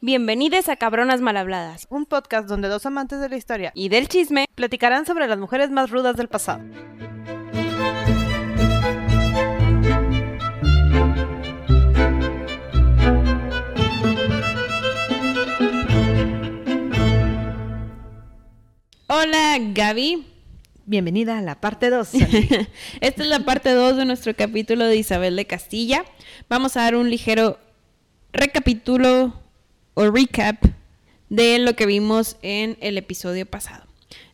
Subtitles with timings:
[0.00, 4.46] Bienvenidos a Cabronas Malhabladas, un podcast donde dos amantes de la historia y del chisme
[4.54, 6.62] platicarán sobre las mujeres más rudas del pasado.
[19.08, 20.26] Hola Gaby.
[20.86, 22.14] Bienvenida a la parte 2.
[23.00, 26.04] Esta es la parte 2 de nuestro capítulo de Isabel de Castilla.
[26.48, 27.58] Vamos a dar un ligero
[28.32, 29.47] recapítulo
[29.98, 30.64] o recap
[31.28, 33.84] de lo que vimos en el episodio pasado.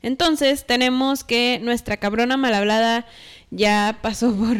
[0.02, 3.06] Entonces tenemos que nuestra cabrona mal hablada
[3.50, 4.58] ya pasó por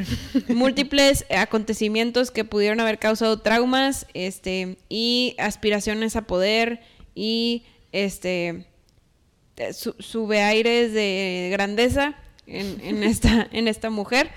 [0.48, 6.81] múltiples acontecimientos que pudieron haber causado traumas este, y aspiraciones a poder
[7.15, 8.67] y este
[9.98, 12.15] sube aires de grandeza
[12.47, 14.31] en, esta, en esta mujer.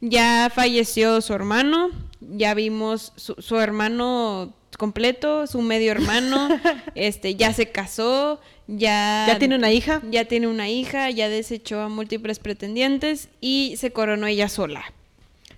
[0.00, 6.48] Ya falleció su hermano, ya vimos su, hermano completo, su medio hermano,
[6.94, 9.24] este, ya se casó, ya...
[9.26, 10.02] ¿Ya tiene una hija?
[10.10, 14.84] Ya tiene una hija, ya desechó a múltiples pretendientes y se coronó ella sola.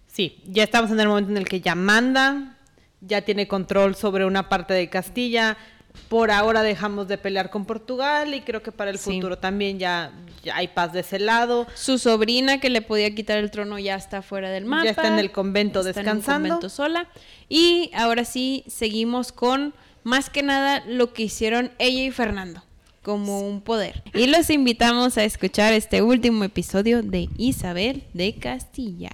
[0.07, 2.57] Sí, ya estamos en el momento en el que ya manda,
[3.01, 5.57] ya tiene control sobre una parte de Castilla,
[6.09, 10.13] por ahora dejamos de pelear con Portugal y creo que para el futuro también ya,
[10.53, 11.67] hay paz de ese lado.
[11.75, 14.85] Su sobrina que le podía quitar el trono ya está fuera del mapa.
[14.85, 16.21] Ya está en el convento descansando.
[16.21, 17.09] En el convento sola.
[17.49, 22.63] Y ahora sí seguimos con más que nada lo que hicieron ella y Fernando
[23.03, 24.03] como un poder.
[24.13, 29.13] Y los invitamos a escuchar este último episodio de Isabel de Castilla.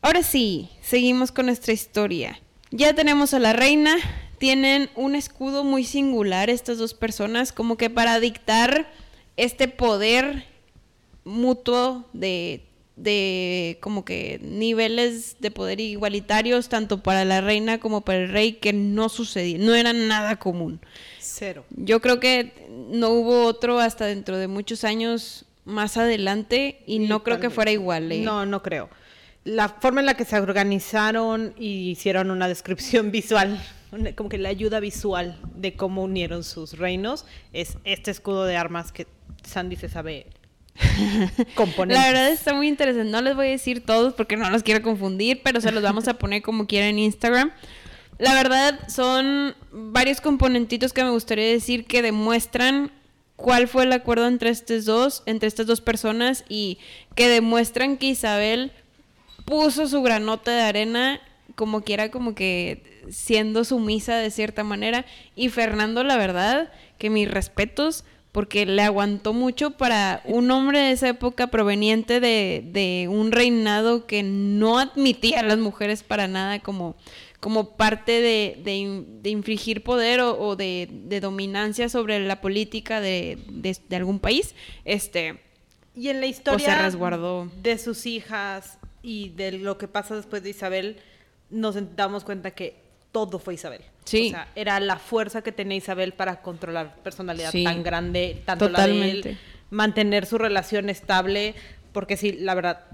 [0.00, 2.40] Ahora sí, seguimos con nuestra historia.
[2.72, 3.96] Ya tenemos a la reina.
[4.38, 8.90] Tienen un escudo muy singular estas dos personas, como que para dictar
[9.36, 10.46] este poder
[11.24, 12.64] mutuo de,
[12.96, 18.54] de como que niveles de poder igualitarios tanto para la reina como para el rey
[18.54, 20.80] que no sucedía, no era nada común.
[21.20, 21.64] Cero.
[21.76, 27.22] Yo creo que no hubo otro hasta dentro de muchos años más adelante y no
[27.22, 28.10] creo que fuera igual.
[28.10, 28.22] ¿eh?
[28.22, 28.88] No, no creo
[29.44, 33.60] la forma en la que se organizaron y hicieron una descripción visual,
[34.16, 38.92] como que la ayuda visual de cómo unieron sus reinos, es este escudo de armas
[38.92, 39.06] que
[39.42, 40.26] Sandy se sabe
[41.54, 41.96] componer.
[41.96, 43.10] La verdad está muy interesante.
[43.10, 46.08] No les voy a decir todos porque no los quiero confundir, pero se los vamos
[46.08, 47.50] a poner como quiera en Instagram.
[48.18, 52.92] La verdad son varios componentitos que me gustaría decir que demuestran
[53.36, 56.78] cuál fue el acuerdo entre estos dos, entre estas dos personas y
[57.16, 58.70] que demuestran que Isabel
[59.44, 61.20] puso su granota de arena
[61.54, 65.04] como quiera, como que siendo sumisa de cierta manera.
[65.36, 70.92] Y Fernando, la verdad, que mis respetos, porque le aguantó mucho para un hombre de
[70.92, 76.96] esa época proveniente de, un reinado que no admitía a las mujeres para nada como,
[77.40, 83.38] como parte de, infringir poder o, de, dominancia sobre la política de,
[83.90, 84.54] algún país.
[84.84, 85.40] Este,
[85.94, 86.90] y en la pues, historia
[87.62, 90.96] de sus hijas y de lo que pasa después de Isabel,
[91.50, 92.76] nos damos cuenta que
[93.10, 93.82] todo fue Isabel.
[94.04, 94.28] Sí.
[94.28, 98.86] O sea, era la fuerza que tenía Isabel para controlar personalidad tan grande, tanto la
[98.86, 99.38] de él,
[99.70, 101.54] mantener su relación estable,
[101.92, 102.84] porque sí, la verdad,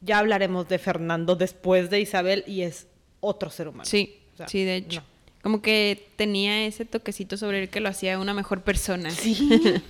[0.00, 2.88] ya hablaremos de Fernando después de Isabel y es
[3.20, 3.84] otro ser humano.
[3.84, 5.02] Sí, sí, de hecho.
[5.42, 9.10] Como que tenía ese toquecito sobre él que lo hacía una mejor persona.
[9.10, 9.36] Sí.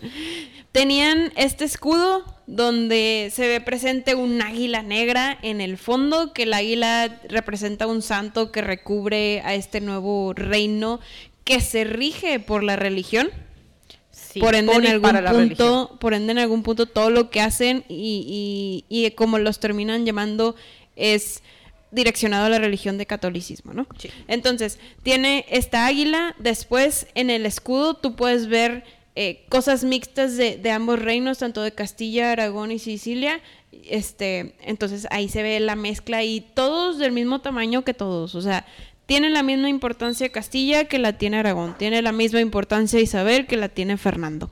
[0.73, 6.55] Tenían este escudo donde se ve presente un águila negra en el fondo, que el
[6.55, 10.99] águila representa un santo que recubre a este nuevo reino
[11.45, 13.31] que se rige por la religión.
[14.41, 18.85] por ende, en algún punto, por ende, en algún punto, todo lo que hacen y,
[18.89, 20.57] y, y como los terminan llamando
[20.97, 21.43] es
[21.93, 23.87] direccionado a la religión de catolicismo, ¿no?
[24.27, 30.57] Entonces, tiene esta águila, después en el escudo tú puedes ver eh, cosas mixtas de,
[30.57, 33.41] de, ambos reinos, tanto de Castilla, Aragón y Sicilia.
[33.85, 38.35] Este, entonces ahí se ve la mezcla y todos del mismo tamaño que todos.
[38.35, 38.67] O sea,
[39.07, 43.57] tiene la misma importancia Castilla que la tiene Aragón, tiene la misma importancia Isabel que
[43.57, 44.51] la tiene Fernando.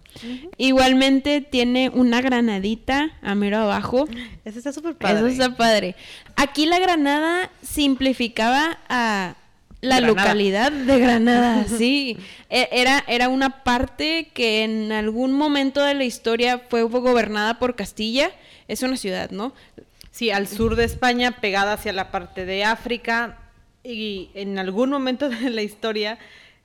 [0.59, 4.09] Igualmente tiene una granadita a mero abajo.
[4.45, 5.19] Eso está súper padre.
[5.19, 5.95] Eso está padre.
[6.37, 9.37] Aquí la granada simplificaba a
[9.81, 12.19] la localidad de Granada, sí.
[12.51, 17.77] E, era, era una parte que en algún momento de la historia fue gobernada por
[17.77, 18.31] Castilla.
[18.69, 19.55] Es una ciudad, ¿no?
[20.11, 23.39] Sí, al sur de España, pegada hacia la parte de África.
[23.83, 26.19] Y en algún momento de la historia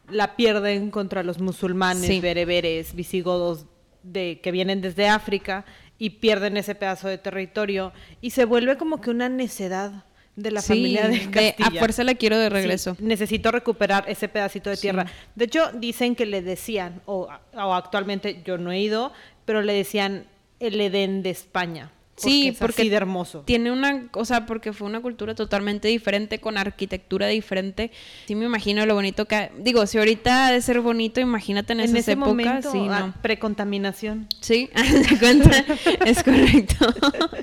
[0.10, 3.66] la pierden contra los musulmanes, bereberes, visigodos
[4.04, 5.66] de, que vienen desde África
[5.98, 7.92] y pierden ese pedazo de territorio.
[8.22, 10.04] Y se vuelve como que una necedad
[10.36, 11.68] de la Sí, familia de de, Castilla.
[11.68, 12.98] a fuerza la quiero de Sí, regreso.
[13.00, 14.82] necesito recuperar ese pedacito de Sí.
[14.84, 15.06] tierra.
[15.34, 19.14] De hecho, dicen que le decían, o, o actualmente yo no he ido,
[19.46, 20.26] pero le decían
[20.60, 21.90] el Edén de España.
[22.18, 23.42] Sí, es porque así de hermoso.
[23.42, 27.92] Tiene una, o sea, porque fue una cultura totalmente diferente, con arquitectura diferente.
[28.28, 29.52] Sí me imagino lo bonito que...
[29.60, 32.28] Digo, si ahorita ha de ser bonito, imagínate en, En esas ese épocas.
[32.30, 33.22] momento, sí, ah, no.
[33.22, 34.28] precontaminación.
[34.40, 34.70] Sí,
[35.10, 35.66] de cuenta,
[36.06, 36.86] es correcto.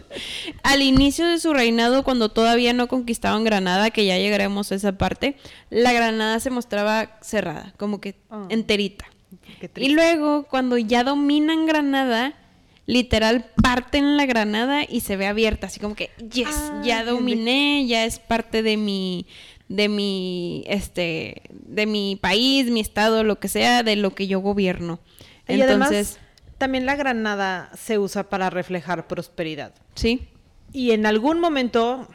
[0.63, 4.93] Al inicio de su reinado, cuando todavía no conquistaban Granada, que ya llegaremos a esa
[4.93, 5.37] parte,
[5.71, 8.47] la Granada se mostraba cerrada, como que Ah.
[8.49, 9.05] enterita.
[9.77, 12.35] Y luego, cuando ya dominan Granada,
[12.87, 17.87] literal parten la Granada y se ve abierta, así como que, yes, Ah, ya dominé,
[17.87, 19.27] ya es parte de mi,
[19.69, 24.41] de mi, este, de mi país, mi estado, lo que sea, de lo que yo
[24.41, 24.99] gobierno.
[25.49, 26.19] Y además, Entonces,
[26.59, 29.75] también la granada se usa para reflejar prosperidad.
[29.95, 30.29] sí,
[30.73, 32.09] Y en algún momento,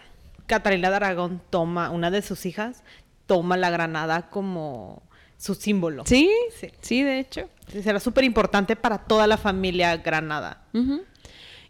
[0.48, 2.84] Catalina de Aragón toma, una de sus hijas,
[3.26, 5.04] toma la granada como
[5.38, 6.04] su símbolo.
[6.06, 6.30] sí,
[6.60, 6.70] Sí.
[6.82, 7.50] sí, de hecho.
[7.84, 10.64] Será súper importante para toda la familia Granada.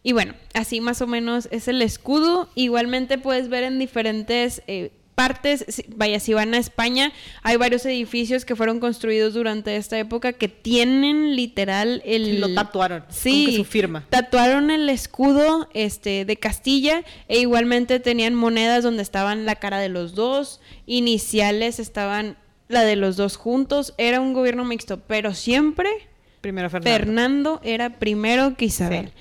[0.03, 2.49] Y bueno, así más o menos es el escudo.
[2.55, 7.11] Igualmente puedes ver en diferentes eh, partes, si- vaya, si van a España,
[7.41, 12.39] hay varios edificios que fueron construidos durante esta época que tienen literal el...
[12.39, 13.03] Lo tatuaron.
[13.09, 14.05] Sí, su firma.
[14.11, 19.89] tatuaron el escudo este, de Castilla e igualmente tenían monedas donde estaban la cara de
[19.89, 22.37] los dos, iniciales estaban
[22.67, 25.89] la de los dos juntos, era un gobierno mixto, pero siempre
[26.41, 26.97] Primero Fernando.
[26.97, 29.11] Fernando era primero que Isabel.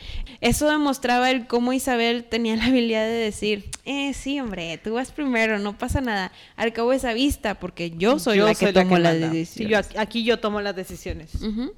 [0.42, 5.10] Eso demostraba el cómo Isabel tenía la habilidad de decir, eh, sí, hombre, tú vas
[5.12, 6.30] primero, no pasa nada.
[6.56, 9.14] Al cabo esa vista, porque yo soy la que tomo las.
[9.14, 9.88] Sí, decisiones.
[9.94, 11.30] yo aquí, yo tomo las decisiones.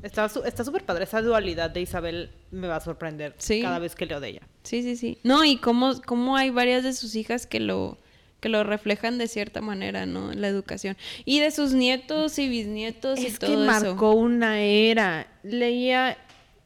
[0.02, 1.04] Está súper padre.
[1.04, 3.62] Esa dualidad de Isabel me va a sorprender Sí.
[3.62, 4.42] cada vez que leo de ella.
[4.64, 5.18] Sí, sí, sí.
[5.22, 7.96] No, y cómo, cómo hay varias de sus hijas que lo,
[8.40, 10.32] que lo reflejan de cierta manera, ¿no?
[10.32, 10.96] La educación.
[11.24, 13.66] Y de sus nietos y bisnietos y Es que todo eso.
[13.66, 15.26] marcó una era.
[15.42, 16.16] Leía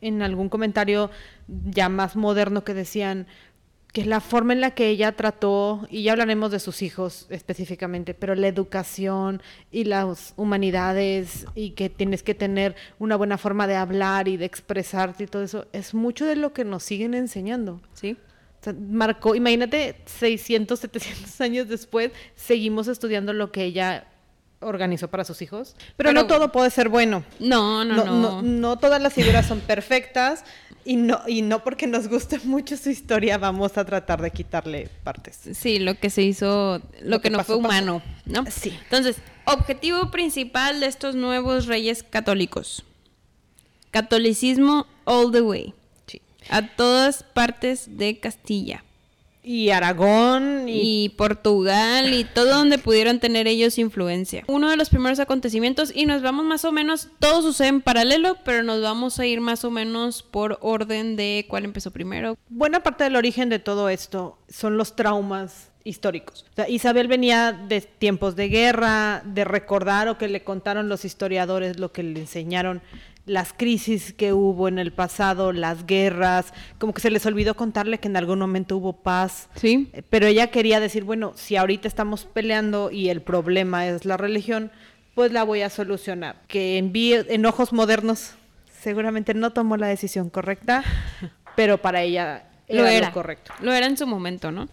[0.00, 1.10] en algún comentario
[1.48, 3.26] ya más moderno que decían
[3.92, 8.14] que la forma en la que ella trató, y ya hablaremos de sus hijos específicamente,
[8.14, 13.76] pero la educación y las humanidades y que tienes que tener una buena forma de
[13.76, 17.82] hablar y de expresarte y todo eso, es mucho de lo que nos siguen enseñando.
[17.92, 18.16] Sí.
[18.62, 24.06] Sea, marcó, imagínate, 600, 700 años después, seguimos estudiando lo que ella
[24.60, 25.74] organizó para sus hijos.
[25.96, 27.24] Pero, Pero- no todo puede ser bueno.
[27.40, 28.20] No, no, No, no.
[28.20, 30.44] no, no todas las figuras son perfectas
[30.84, 34.88] y no, y no porque nos guste mucho su historia vamos a tratar de quitarle
[35.02, 35.40] partes.
[35.54, 37.68] Sí, lo que se hizo, lo, Lo que, que no pasó, fue pasó.
[37.82, 38.44] humano, ¿no?
[38.48, 38.78] Sí.
[38.84, 42.84] Entonces, objetivo principal de estos nuevos reyes católicos.
[43.90, 45.74] Catolicismo all the way.
[46.48, 48.84] A todas partes de Castilla.
[49.44, 54.44] Y Aragón y, Y Portugal y todo donde pudieran tener ellos influencia.
[54.46, 58.36] Uno de los primeros acontecimientos y nos vamos más o menos, todo sucede en paralelo,
[58.44, 62.36] pero nos vamos a ir más o menos por orden de cuál empezó primero.
[62.48, 66.44] buena parte del origen de todo esto son los traumas históricos.
[66.52, 71.04] O sea, Isabel venía de tiempos de guerra, de recordar o que le contaron los
[71.04, 72.80] historiadores lo que le enseñaron,
[73.24, 77.98] las crisis que hubo en el pasado, las guerras, como que se les olvidó contarle
[77.98, 79.48] que en algún momento hubo paz.
[79.54, 79.90] ¿Sí?
[79.92, 84.16] Eh, Pero ella quería decir, bueno, si ahorita estamos peleando y el problema es la
[84.16, 84.72] religión,
[85.14, 86.36] pues la voy a solucionar.
[86.48, 88.34] Que envíe en ojos modernos
[88.82, 90.82] seguramente no tomó la decisión correcta,
[91.56, 93.12] pero para ella era lo lo, era.
[93.12, 93.52] correcto.
[93.60, 94.68] Lo era en su momento, ¿no?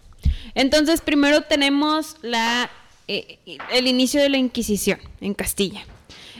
[0.54, 2.68] Entonces, primero tenemos la,
[3.06, 3.38] eh,
[3.72, 5.82] el inicio de la Inquisición en Castilla.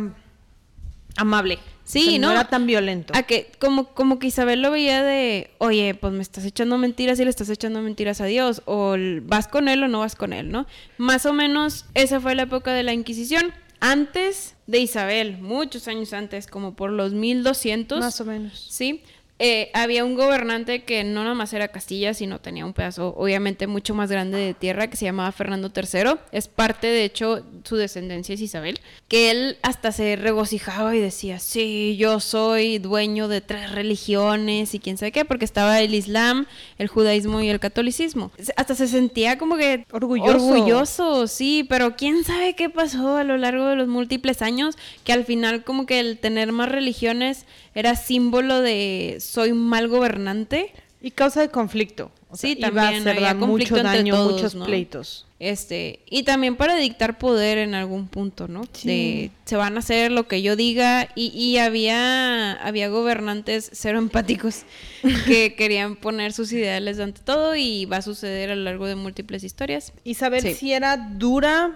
[1.17, 1.59] amable.
[1.85, 2.31] Sí, O sea, ¿no?
[2.33, 3.13] era tan violento.
[3.17, 7.19] A que como, como que Isabel lo veía de, oye, pues me estás echando mentiras
[7.21, 10.33] y le estás echando mentiras a Dios, o vas con él o no vas con
[10.33, 10.67] él, ¿no?
[10.99, 13.53] Más o menos esa fue la época de la Inquisición.
[13.81, 17.99] Antes de Isabel, muchos años antes, como por los 1200.
[17.99, 18.67] Más o menos.
[18.71, 19.03] Sí.
[19.45, 23.67] Eh, había un gobernante que no nada más era Castilla, sino tenía un pedazo obviamente
[23.67, 26.21] mucho más grande de tierra que se llamaba Fernando III.
[26.31, 28.79] Es parte, de hecho, su descendencia es Isabel.
[29.09, 34.79] Que él hasta se regocijaba y decía, sí, yo soy dueño de tres religiones y
[34.79, 36.47] quién sabe qué, porque estaba el Islam,
[36.79, 38.31] el judaísmo y el catolicismo.
[38.55, 40.47] Hasta se sentía como que Orgulloso.
[40.47, 45.13] orgulloso, sí, pero quién sabe qué pasó a lo largo de los múltiples años, que
[45.13, 50.73] al final como que el tener más religiones era símbolo de soy mal gobernante.
[51.05, 52.13] Y causa de conflicto.
[52.31, 54.65] O Sí, sea, también iba a había conflicto mucho entre daño, todos, muchos ¿no?
[54.67, 55.27] pleitos.
[55.41, 58.63] Este, y también para dictar poder en algún punto, ¿no?
[58.73, 58.87] Sí.
[58.89, 63.99] De se van a hacer lo que yo diga y, y había había gobernantes cero
[63.99, 64.63] empáticos
[65.27, 68.95] que querían poner sus ideales ante todo y va a suceder a lo largo de
[68.95, 69.93] múltiples historias.
[70.05, 70.55] Isabel Sí.
[70.55, 71.73] sí era dura,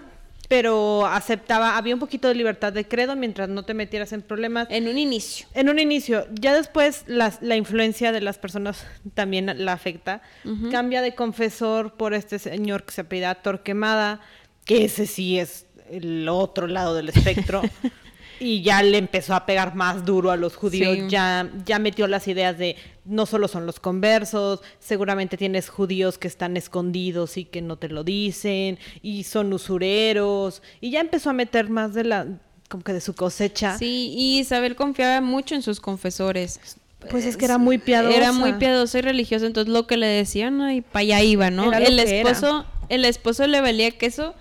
[0.47, 4.67] pero aceptaba, había un poquito de libertad de credo mientras no te metieras en problemas.
[4.71, 5.47] En un inicio.
[5.53, 10.21] En un inicio, ya después las- la influencia de las personas también la afecta.
[10.71, 14.21] Cambia de confesor por este señor que se apellida Torquemada,
[14.65, 17.61] que ese sí es el otro lado del espectro.
[18.39, 21.05] y ya le empezó a pegar más duro a los judíos, Sí.
[21.09, 22.75] ya, ya metió las ideas de
[23.05, 27.89] no solo son los conversos, seguramente tienes judíos que están escondidos y que no te
[27.89, 32.27] lo dicen, y son usureros, y ya empezó a meter más de la,
[32.69, 33.77] como que de su cosecha.
[33.77, 36.59] Sí, y Isabel confiaba mucho en sus confesores.
[37.11, 38.17] Pues es que era muy piadosa.
[38.17, 41.71] Era muy piadosa y religiosa, entonces lo que le decían, ay, para allá iba, ¿no?
[41.71, 44.33] El esposo, el esposo le valía queso,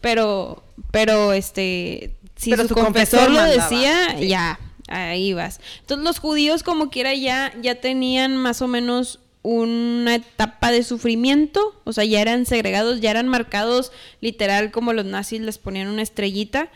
[0.00, 4.28] pero, pero este, si Pero su, confesor, confesor lo decía, sí.
[4.28, 4.58] ya,
[4.88, 5.60] ahí vas.
[5.80, 11.78] Entonces los judíos como quiera ya, ya tenían más o menos una etapa de sufrimiento,
[11.84, 16.00] o sea, ya eran segregados, ya eran marcados literal como los nazis les ponían una
[16.02, 16.68] estrellita,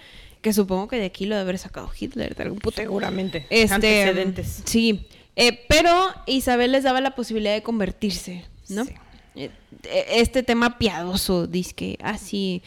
[0.43, 3.47] que supongo que de aquí lo debe haber sacado Hitler, de algún puto Seguramente.
[3.49, 4.63] este, Antecedentes.
[4.67, 5.93] Sí, eh, pero
[6.27, 8.85] Isabel les daba la posibilidad de convertirse, ¿no?
[8.85, 8.93] Sí.
[9.35, 9.51] Eh,
[9.85, 12.63] eh, Este tema piadoso, dice que así,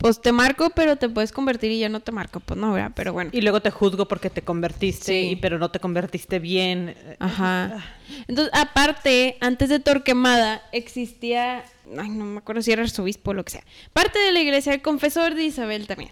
[0.00, 2.92] pues te marco, pero te puedes convertir y ya no te marco, pues no, ¿verdad?
[2.96, 3.30] Pero bueno.
[3.34, 5.28] Y luego te juzgo porque te convertiste, Sí.
[5.32, 6.94] y, pero no te convertiste bien.
[7.18, 7.84] Ajá.
[8.26, 11.64] Entonces, aparte, antes de Torquemada existía,
[11.98, 14.72] ay, no me acuerdo si era arzobispo o lo que sea, parte de la iglesia,
[14.72, 16.10] el confesor de Isabel también,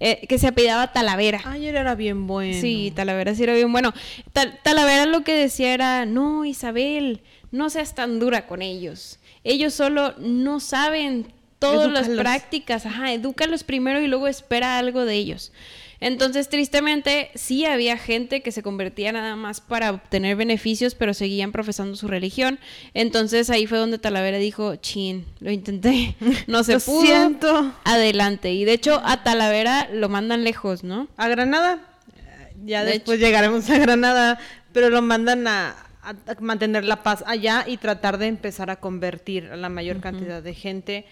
[0.00, 1.40] eh, que se apellidaba Talavera.
[1.44, 2.60] Ayer era bien bueno.
[2.60, 3.94] Sí, Talavera sí era bien bueno.
[4.32, 9.20] Tal- Talavera lo que decía era, no, Isabel, no seas tan dura con ellos.
[9.44, 12.86] Ellos solo no saben todas las prácticas.
[12.86, 15.52] Ajá, edúcalos primero y luego espera algo de ellos.
[16.00, 21.50] Entonces, tristemente, sí había gente que se convertía nada más para obtener beneficios, pero seguían
[21.50, 22.60] profesando su religión.
[22.94, 26.14] Entonces, ahí fue donde Talavera dijo, chin, lo intenté,
[26.46, 27.00] no se Lo pudo.
[27.02, 27.74] siento.
[27.82, 28.52] Adelante.
[28.52, 31.08] Y de hecho, a Talavera lo mandan lejos, ¿no?
[31.16, 31.80] A Granada.
[32.64, 34.38] Ya De después llegaremos a Granada,
[34.72, 35.70] pero lo mandan a,
[36.02, 40.00] a- a mantener la paz allá y tratar de empezar a convertir a la mayor
[40.00, 41.06] cantidad de gente.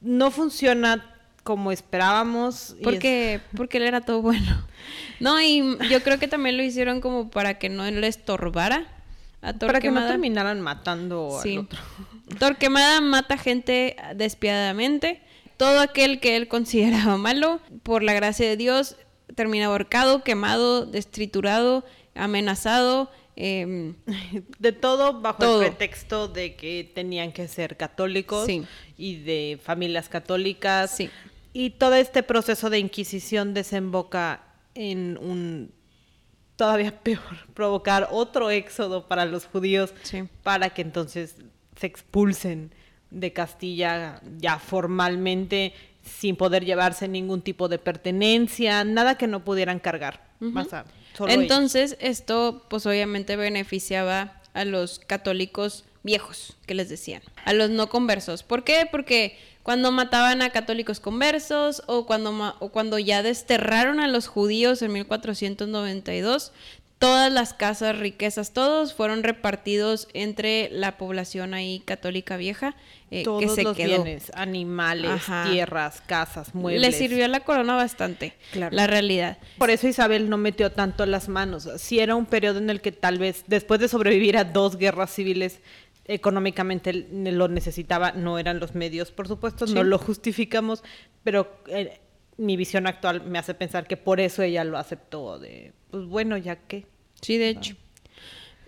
[0.00, 2.70] No funciona como esperábamos.
[2.70, 4.66] es- Porque, porque él era todo bueno.
[5.20, 8.86] No, y yo creo que también lo hicieron como para que no le estorbara
[9.40, 9.66] a Torquemada.
[9.66, 11.54] para que no terminaran matando Sí.
[11.54, 11.80] al otro.
[12.38, 15.22] Torquemada mata gente despiadadamente.
[15.56, 18.94] Todo aquel que él consideraba malo, por la gracia de Dios,
[19.34, 23.10] termina ahorcado, quemado, destriturado, amenazado.
[23.40, 23.94] Em,
[24.58, 25.62] De todo bajo Todo.
[25.62, 28.64] el pretexto de que tenían que ser católicos Sí.
[28.96, 30.90] y de familias católicas.
[30.90, 31.08] Sí.
[31.52, 34.42] Y todo este proceso de Inquisición desemboca
[34.74, 35.72] en un
[36.56, 40.24] todavía peor, provocar otro éxodo para los judíos Sí.
[40.42, 41.36] para que entonces
[41.76, 42.72] se expulsen
[43.10, 49.78] de Castilla ya formalmente sin poder llevarse ningún tipo de pertenencia, nada que no pudieran
[49.78, 50.26] cargar.
[50.40, 50.64] O
[51.26, 57.88] Entonces, esto pues obviamente beneficiaba a los católicos viejos, que les decían, a los no
[57.88, 58.42] conversos.
[58.42, 58.88] ¿Por qué?
[58.90, 64.80] Porque cuando mataban a católicos conversos o cuando, o cuando ya desterraron a los judíos
[64.80, 66.52] en 1492,
[66.98, 72.74] todas las casas, riquezas, todos fueron repartidos entre la población ahí católica vieja
[73.10, 74.02] eh, todos que se los quedó.
[74.02, 75.46] bienes, animales, Ajá.
[75.50, 76.82] tierras, casas, muebles.
[76.82, 78.74] Le sirvió a la corona bastante, Claro.
[78.74, 79.38] la realidad.
[79.58, 81.68] Por eso Isabel no metió tanto las manos.
[81.78, 85.10] Sí era un periodo en el que tal vez, después de sobrevivir a dos guerras
[85.14, 85.60] civiles,
[86.06, 88.12] económicamente lo necesitaba.
[88.12, 89.74] No eran los medios, por supuesto, Sí.
[89.74, 90.82] no lo justificamos,
[91.22, 92.00] pero eh,
[92.36, 96.36] mi visión actual me hace pensar que por eso ella lo aceptó de, pues bueno,
[96.36, 96.86] ya que.
[97.20, 97.76] Sí, de hecho.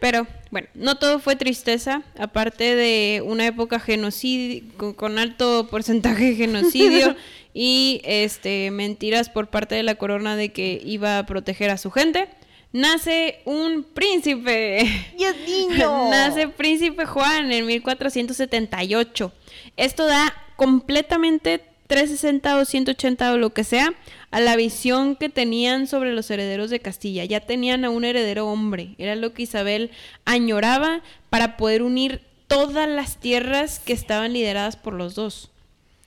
[0.00, 6.30] Pero bueno, no todo fue tristeza, aparte de una época genocidio, con, con alto porcentaje
[6.30, 7.14] de genocidio
[7.54, 11.90] y este mentiras por parte de la corona de que iba a proteger a su
[11.90, 12.28] gente.
[12.72, 15.12] Nace un príncipe.
[15.18, 16.08] ¡Dios niño!
[16.08, 19.32] Nace príncipe Juan en 1478.
[19.76, 21.60] Esto da completamente
[21.90, 23.92] 360 o 180 o lo que sea
[24.30, 27.24] a la visión que tenían sobre los herederos de Castilla.
[27.24, 28.94] Ya tenían a un heredero hombre.
[28.96, 29.90] Era lo que Isabel
[30.24, 35.50] añoraba para poder unir todas las tierras que estaban lideradas por los dos.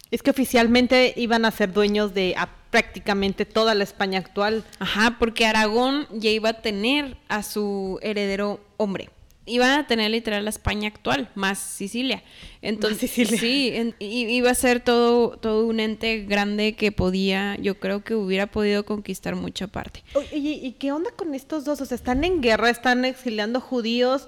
[0.10, 4.64] Es que oficialmente iban a ser dueños de a prácticamente toda la España actual.
[4.80, 9.10] Ajá, porque Aragón ya iba a tener a su heredero hombre.
[9.46, 12.24] Iban a tener literal la España actual, más Sicilia.
[12.62, 13.40] Entonces, Más Sicilia.
[13.40, 18.16] sí, en- iba a ser todo, todo un ente grande que podía, yo creo que
[18.16, 20.02] hubiera podido conquistar mucha parte.
[20.14, 20.30] Oye,
[20.62, 21.82] ¿y qué onda con estos dos?
[21.82, 24.28] O sea, están en guerra, están exiliando judíos,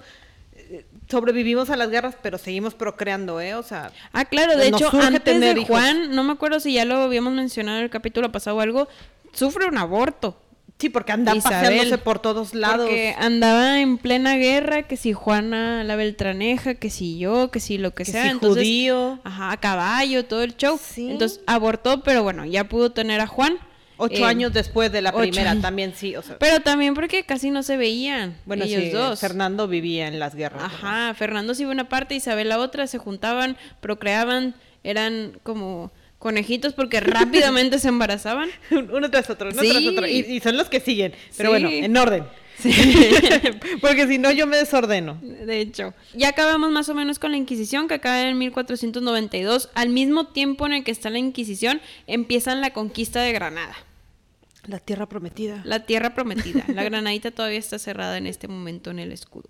[0.57, 3.55] eh, sobrevivimos a las guerras, pero seguimos procreando, ¿eh?
[3.55, 5.69] O sea, Ah, claro, de hecho, antes tener de hijos.
[5.79, 8.89] Juan, no me acuerdo si ya lo habíamos mencionado en el capítulo pasado o algo,
[9.31, 10.37] sufre un aborto.
[10.77, 12.85] Sí, porque anda Isabel, paseándose por todos lados.
[12.87, 17.77] Porque andaba en plena guerra, que si Juana la Beltraneja, que si yo, que si
[17.77, 18.23] lo que, Que sea.
[18.23, 19.19] si entonces, judío.
[19.23, 20.79] Ajá, a caballo, todo el show.
[20.81, 21.09] Sí.
[21.11, 23.57] Entonces abortó, pero bueno, ya pudo tener a Juan.
[23.97, 25.61] Ocho Eh, años después de la primera, años.
[25.61, 26.17] también sí.
[26.17, 29.21] O sea, Pero también porque casi no se veían bueno, ellos sí, dos.
[29.21, 30.63] Fernando vivía en las guerras.
[30.65, 34.53] Ajá, Fernando se iba una parte, Isabel la otra, se juntaban, procreaban,
[34.83, 35.93] eran como
[36.25, 38.49] conejitos porque rápidamente se embarazaban.
[38.71, 39.69] Uno tras otro, uno Sí.
[39.69, 40.07] tras otro.
[40.07, 41.13] Y, y son los que siguen.
[41.37, 41.61] Pero Sí.
[41.61, 42.23] bueno, en orden.
[43.81, 45.19] Porque si no, yo me desordeno.
[45.21, 49.69] De hecho, ya acabamos más o menos con la Inquisición, que acaba en 1492.
[49.75, 53.75] Al mismo tiempo en el que está la Inquisición, empiezan la conquista de Granada,
[54.67, 55.61] La tierra prometida.
[55.65, 56.63] la tierra prometida.
[56.69, 59.49] La granadita todavía está cerrada en este momento en el escudo.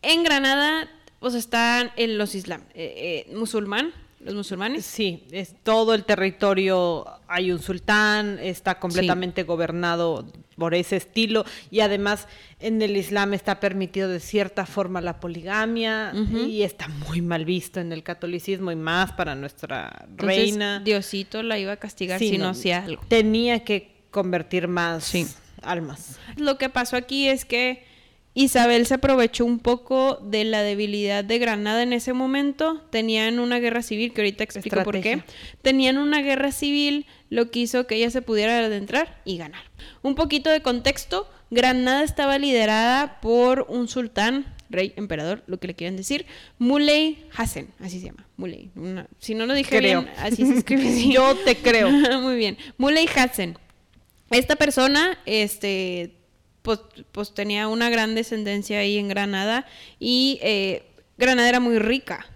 [0.00, 0.88] En Granada,
[1.20, 3.92] pues están en los islam, eh, eh, musulmán,
[4.24, 4.84] los musulmanes.
[4.84, 10.26] Sí, es todo el territorio, hay un sultán, está completamente gobernado
[10.56, 12.28] por ese estilo y además
[12.60, 16.12] en el Islam está permitido de cierta forma la poligamia
[16.46, 20.80] y está muy mal visto en el catolicismo y más para nuestra Entonces, reina.
[20.80, 23.02] Diosito la iba a castigar Sí, si no no, hacía algo.
[23.08, 25.26] Tenía que convertir más Sí.
[25.62, 26.18] almas.
[26.36, 27.84] Lo que pasó aquí es que
[28.34, 32.80] Isabel se aprovechó un poco de la debilidad de Granada en ese momento.
[32.90, 35.22] Tenían una guerra civil, que ahorita explico por qué.
[35.60, 39.62] Tenían una guerra civil, lo que hizo que ella se pudiera adentrar y ganar.
[40.02, 45.74] Un poquito de contexto, Granada estaba liderada por un sultán, rey, emperador, lo que le
[45.74, 46.24] quieran decir,
[46.58, 48.70] Muley Hassan, así se llama, Muley.
[48.74, 50.02] Una- si no lo dije Creo.
[50.02, 51.08] bien, así se escribe.
[51.12, 51.90] Yo te creo.
[52.22, 52.56] Muy bien.
[52.78, 53.58] Muley Hassan.
[54.30, 56.14] Esta persona, este,
[56.62, 56.80] pues,
[57.12, 59.66] pues tenía una gran descendencia ahí en Granada
[59.98, 60.84] y eh,
[61.18, 62.26] Granada era muy rica.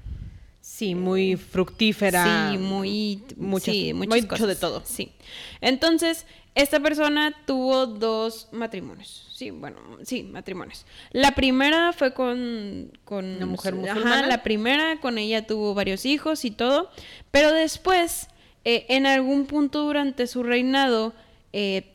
[0.60, 2.50] Sí, muy fructífera.
[2.52, 4.48] Sí, muy, muchas- sí, muchas mucho cosas.
[4.48, 4.82] de todo.
[4.84, 5.12] Sí.
[5.60, 9.26] Entonces, esta persona tuvo dos matrimonios.
[9.34, 10.84] Sí, bueno, sí, matrimonios.
[11.12, 12.90] La primera fue con...
[13.04, 14.26] con ¿Una mujer Ajá, musulmana?
[14.26, 16.90] la primera, con ella tuvo varios hijos y todo.
[17.30, 18.28] Pero después,
[18.64, 21.14] eh, en algún punto durante su reinado,
[21.52, 21.92] eh,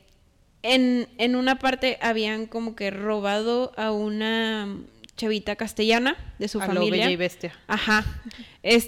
[0.62, 4.76] en, en una parte habían como que robado a una
[5.16, 7.04] chavita castellana de su A lo familia.
[7.04, 7.52] bella y bestia.
[7.68, 8.04] Ajá.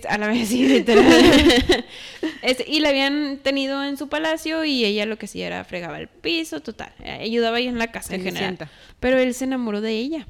[0.08, 1.04] A la vez sí, literal.
[2.66, 6.08] Y la habían tenido en su palacio y ella lo que hacía era fregaba el
[6.08, 6.92] piso, total.
[7.02, 8.58] eh, Ayudaba ahí en la casa en general.
[9.00, 10.26] Pero él se enamoró de ella.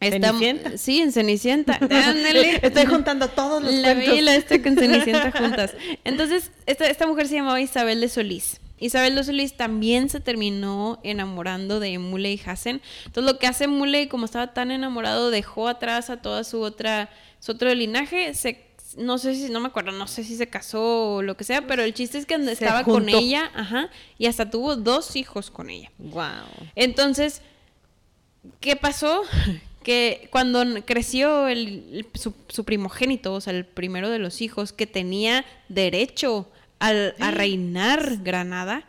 [0.00, 0.78] Esta- ¿Cenicienta?
[0.78, 1.74] Sí, en Cenicienta.
[2.62, 4.18] Estoy juntando todos los La cuentos.
[4.18, 5.74] y la esta con Cenicienta juntas.
[6.04, 8.60] Entonces, esta, esta mujer se llamaba Isabel de Solís.
[8.80, 12.80] Isabel Solís también se terminó enamorando de Muley Hassen.
[13.06, 17.10] Entonces, lo que hace Muley, como estaba tan enamorado, dejó atrás a toda su otra,
[17.40, 18.32] su otro linaje.
[18.34, 21.44] Se, no sé si, no me acuerdo, no sé si se casó o lo que
[21.44, 25.50] sea, pero el chiste es que estaba con ella, ajá, y hasta tuvo dos hijos
[25.50, 25.90] con ella.
[25.98, 26.24] Wow.
[26.74, 27.42] Entonces,
[28.60, 29.22] ¿qué pasó?
[29.82, 34.72] Que cuando creció el, el- su, su primogénito, o sea, el primero de los hijos,
[34.72, 38.84] que tenía derecho al- a reinar Granada,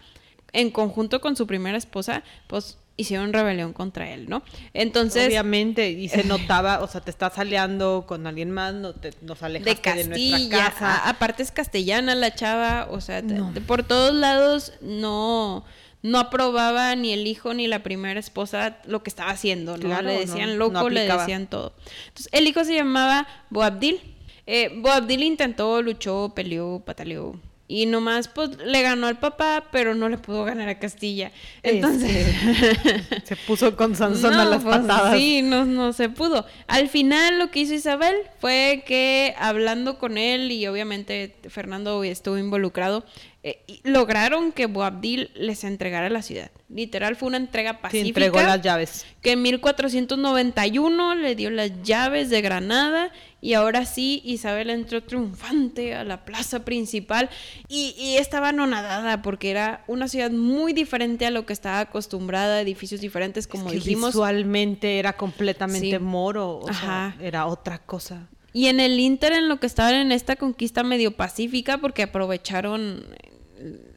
[0.53, 4.43] en conjunto con su primera esposa, pues hicieron rebelión contra él, ¿no?
[4.73, 9.13] Entonces, Obviamente, y se notaba, o sea, te estás aliando con alguien más, no te,
[9.21, 10.95] nos de alejaste de, nuestra Castilla, casa.
[10.95, 13.53] a- aparte es castellana la chava, o sea, No.
[13.67, 15.63] por todos lados no
[16.01, 19.83] no aprobaba ni el hijo ni la primera esposa lo que estaba haciendo, ¿no?
[19.83, 21.73] Claro, le decían no loco, le decían todo.
[22.07, 23.99] Entonces, el hijo se llamaba Boabdil.
[24.47, 27.37] Eh, Boabdil intentó, luchó, peleó, pataleó,
[27.71, 31.31] Y nomás pues le ganó al papá, pero no le pudo ganar a Castilla.
[31.61, 35.15] Entonces Este, se puso con Sansón a No, las pues, patadas.
[35.15, 36.47] Sí, no, no se pudo.
[36.65, 42.39] Al final lo que hizo Isabel fue que hablando con él y obviamente Fernando estuvo
[42.39, 43.05] involucrado,
[43.41, 46.51] eh, y lograron que Boabdil les entregara la ciudad.
[46.67, 48.07] Literal fue una entrega pacífica.
[48.25, 49.05] entregó las llaves.
[49.21, 55.95] que en 1491 le dio las llaves de Granada y ahora sí Isabel entró triunfante
[55.95, 57.29] a la plaza principal
[57.67, 62.61] y, y estaba anonadada porque era una ciudad muy diferente a lo que estaba acostumbrada,
[62.61, 64.09] edificios diferentes como Es que dijimos.
[64.11, 65.99] visualmente era completamente Sí.
[65.99, 68.27] moro, o sea, era otra cosa.
[68.51, 73.05] Y en el Inter en lo que estaban en esta conquista medio pacífica porque aprovecharon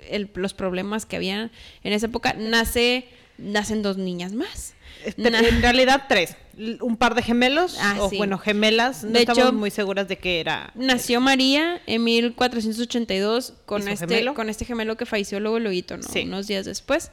[0.09, 1.51] el- los problemas que había
[1.83, 3.07] en esa época, nace,
[3.39, 4.75] nacen dos niñas más.
[5.17, 6.37] En realidad tres,
[6.81, 8.17] un par de gemelos, Ah, o sí.
[8.19, 10.71] bueno, gemelas, no De estamos hecho- muy seguras de que era.
[10.75, 14.35] Nació María en 1482 con ¿Y su este gemelo?
[14.35, 16.03] con este gemelo que falleció luego luego, ¿no?
[16.03, 16.23] Sí.
[16.23, 17.11] Unos días después.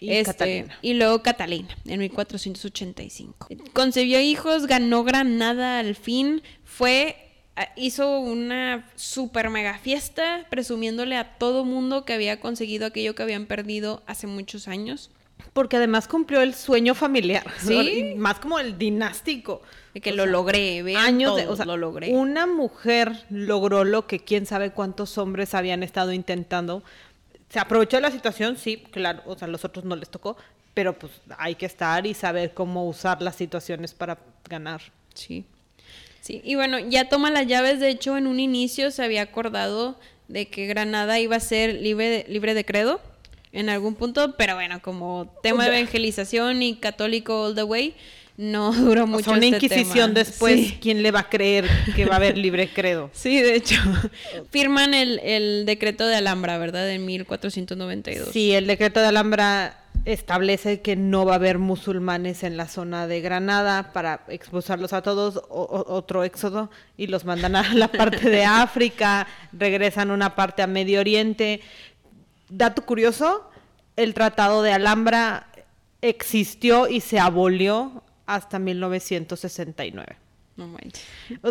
[0.00, 0.78] Y Este, Catalina.
[0.82, 3.48] Y luego Catalina, en 1485.
[3.72, 7.16] Concebió hijos, ganó Granada al fin, fue
[7.56, 13.22] ah, hizo una super mega fiesta presumiéndole a todo mundo que había conseguido aquello que
[13.22, 15.10] habían perdido hace muchos años.
[15.52, 18.14] Porque además cumplió el sueño familiar, Sí.
[18.16, 19.62] más como el dinástico.
[19.94, 22.10] De que O lo sea, logré, vean años de, o sea, lo logré.
[22.10, 26.82] Una mujer logró lo que quién sabe cuántos hombres habían estado intentando.
[27.48, 30.36] Se aprovechó de la situación, sí, claro, o sea, a los otros no les tocó,
[30.74, 34.82] pero pues hay que estar y saber cómo usar las situaciones para ganar.
[35.14, 35.44] Sí.
[36.20, 37.80] Sí, y bueno, ya toma las llaves.
[37.80, 39.98] De hecho, en un inicio se había acordado
[40.28, 43.00] de que Granada iba a ser libre de, libre de credo
[43.52, 47.94] en algún punto, pero bueno, como tema de evangelización y católico all the way,
[48.36, 49.24] no duró O mucho.
[49.24, 50.24] sea, una este inquisición tema.
[50.24, 50.78] después, Sí.
[50.80, 53.10] ¿quién le va a creer que va a haber libre credo?
[53.14, 53.76] Sí, de hecho,
[54.50, 56.88] firman el, el decreto de Alhambra, ¿verdad?
[56.90, 58.28] En 1492.
[58.32, 63.06] Sí, el decreto de Alhambra establece que no va a haber musulmanes en la zona
[63.08, 67.88] de Granada para expulsarlos a todos, o- o- otro éxodo, y los mandan a la
[67.88, 71.60] parte de África, regresan una parte a Medio Oriente.
[72.48, 73.50] Dato curioso,
[73.96, 75.48] el Tratado de Alhambra
[76.00, 80.16] existió y se abolió hasta 1969.
[80.58, 80.76] No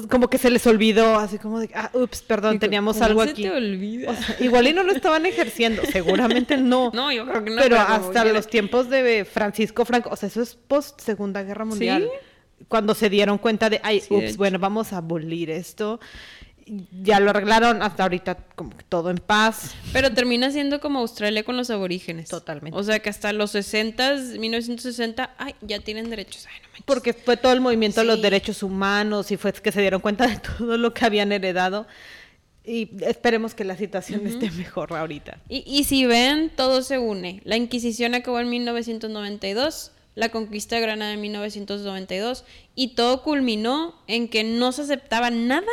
[0.10, 3.30] Como que se les olvidó, así como de, ah, ups, perdón, teníamos ¿cómo algo se
[3.30, 3.44] aquí.
[3.44, 4.12] te olvida?
[4.12, 6.92] O sea, igual y no lo estaban ejerciendo, seguramente no.
[6.94, 10.42] No, yo creo que no, Pero hasta los tiempos de Francisco Franco, o sea, eso
[10.42, 12.10] es post Segunda Guerra Mundial.
[12.68, 16.02] Cuando se dieron cuenta de, ay, Sí, ups, bueno, vamos a abolir esto.
[17.02, 19.74] Ya lo arreglaron hasta ahorita como que todo en paz.
[19.94, 22.30] Pero termina siendo como Australia con los aborígenes.
[22.30, 22.78] Totalmente.
[22.78, 26.46] O sea que hasta los 60, 1960, ay, ya tienen derechos.
[26.48, 26.84] Ay, no manches.
[26.86, 28.22] Porque fue todo el movimiento de los Sí.
[28.22, 31.88] derechos humanos y fue que se dieron cuenta de todo lo que habían heredado.
[32.66, 35.40] Y esperemos que la situación esté mejor ahorita.
[35.48, 37.40] Y, y si ven, todo se une.
[37.46, 42.44] La Inquisición acabó en 1992, la conquista de Granada en 1992,
[42.76, 45.68] y todo culminó en que no se aceptaba nada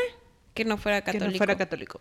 [0.54, 1.32] que no fuera Que católico.
[1.32, 2.00] no fuera católico.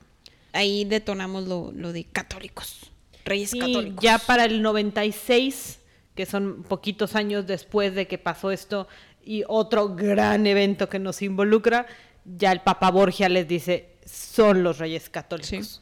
[0.53, 2.91] Ahí detonamos lo, lo de católicos,
[3.25, 4.03] reyes Y católicos.
[4.03, 5.79] ya para el 96,
[6.15, 8.87] que son poquitos años después de que pasó esto,
[9.25, 11.87] y otro gran evento que nos involucra,
[12.25, 15.81] ya el Papa Borgia les dice, son los reyes católicos.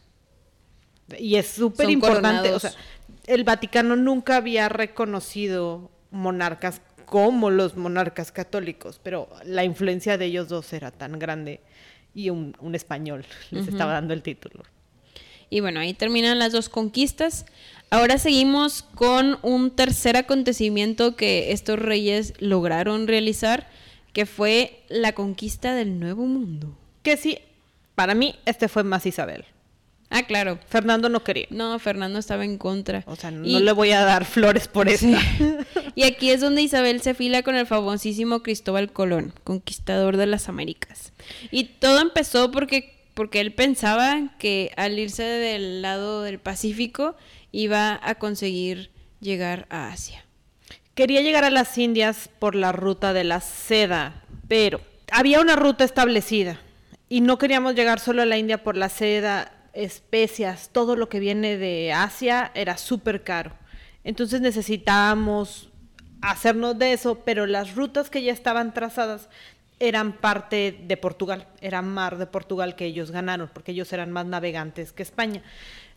[1.18, 2.54] Y es súper importante.
[2.54, 2.72] O sea,
[3.28, 10.48] el Vaticano nunca había reconocido monarcas como los monarcas católicos, pero la influencia de ellos
[10.48, 11.60] dos era tan grande
[12.14, 14.64] y un, un español les estaba dando el título.
[15.50, 17.46] Y bueno, ahí terminan las dos conquistas.
[17.90, 23.70] Ahora seguimos con un tercer acontecimiento que estos reyes lograron realizar,
[24.14, 26.78] que fue la conquista del Nuevo Mundo.
[27.04, 27.40] Que sí,
[27.96, 29.44] para mí este fue más Isabel.
[30.12, 30.60] Ah, claro.
[30.68, 31.48] Fernando no quería.
[31.50, 33.04] No, Fernando estaba en contra.
[33.08, 35.06] O sea, no Y- le voy a dar flores por eso.
[35.08, 35.16] Sí.
[35.96, 40.48] Y aquí es donde Isabel se afila con el famosísimo Cristóbal Colón, conquistador de las
[40.48, 41.12] Américas.
[41.52, 47.16] Y todo empezó porque, porque él pensaba que al irse del lado del Pacífico
[47.52, 50.24] iba a conseguir llegar a Asia.
[50.96, 54.80] Quería llegar a las Indias por la ruta de la seda, pero
[55.12, 56.60] había una ruta establecida
[57.10, 61.20] y no queríamos llegar solo a la India por la seda, especias, todo lo que
[61.20, 63.54] viene de Asia era súper caro.
[64.04, 65.70] Entonces necesitábamos
[66.22, 69.30] hacernos de eso, pero las rutas que ya estaban trazadas
[69.80, 74.28] eran parte de Portugal, era mar de Portugal que ellos ganaron, porque ellos eran más
[74.28, 75.42] navegantes que España.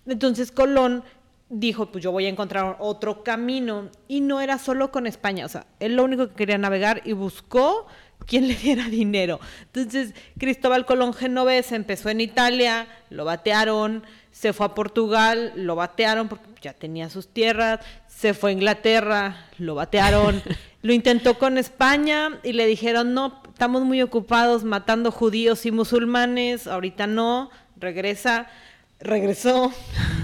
[0.06, 1.04] Entonces Colón
[1.50, 5.48] dijo, pues yo voy a encontrar otro camino, y no era solo con España, o
[5.50, 7.86] sea, él lo único que quería navegar y buscó
[8.26, 9.40] quien le diera dinero.
[9.62, 16.28] Entonces Cristóbal Colón Genovés empezó en Italia, lo batearon, se fue a Portugal, lo batearon
[16.28, 20.42] porque ya tenía sus tierras, se fue a Inglaterra, lo batearon,
[20.82, 26.66] lo intentó con España y le dijeron, no, estamos muy ocupados matando judíos y musulmanes,
[26.66, 28.48] ahorita no, regresa
[29.00, 29.72] regresó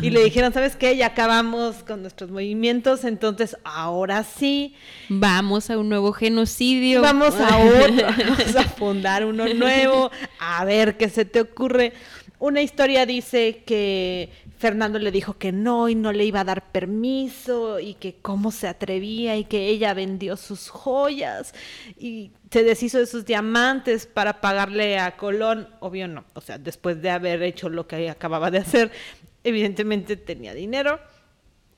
[0.01, 0.97] y le dijeron, ¿sabes qué?
[0.97, 4.75] Ya acabamos con nuestros movimientos, entonces ahora sí.
[5.09, 7.03] Vamos a un nuevo genocidio.
[7.03, 11.93] Vamos a otro, vamos a fundar uno nuevo, a ver qué se te ocurre.
[12.39, 16.71] Una historia dice que Fernando le dijo que no y no le iba a dar
[16.71, 21.55] permiso y que cómo se atrevía y que ella vendió sus joyas
[21.99, 25.67] y se deshizo de sus diamantes para pagarle a Colón.
[25.81, 28.93] Obvio no, o sea, después de haber hecho lo que acababa de hacer,
[29.45, 31.01] evidentemente tenía dinero.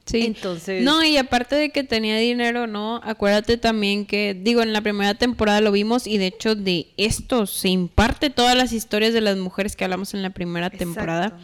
[0.04, 0.22] Sí.
[0.22, 0.82] Entonces.
[0.82, 3.00] No, y aparte de que tenía dinero, ¿no?
[3.04, 7.46] Acuérdate también que, digo, en la primera temporada lo vimos y de hecho de esto
[7.46, 11.38] se imparte todas las historias de las mujeres que hablamos en la primera temporada.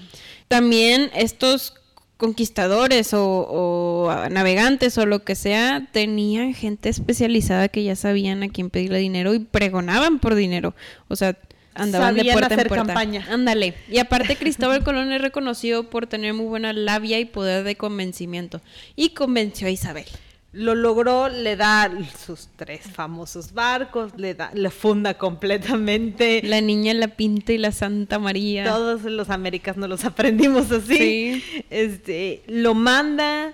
[0.48, 1.74] También estos
[2.16, 8.70] conquistadores o, navegantes o lo que sea tenían gente especializada que ya sabían a quién
[8.70, 10.74] pedirle dinero y pregonaban por dinero.
[11.06, 11.38] O sea,
[11.74, 12.86] andaban de puerta en puerta.
[12.86, 13.26] Campaña.
[13.30, 13.74] Ándale.
[13.88, 18.60] Y aparte Cristóbal Colón es reconocido por tener muy buena labia y poder de convencimiento.
[18.96, 20.06] Y convenció a Isabel.
[20.52, 21.90] Lo logró, le da
[22.24, 26.40] sus tres famosos barcos, le da, le funda completamente.
[26.42, 28.64] La niña, la pinta y la Santa María.
[28.64, 31.42] Todos los Américas no los aprendimos así.
[31.68, 33.52] Este, lo manda,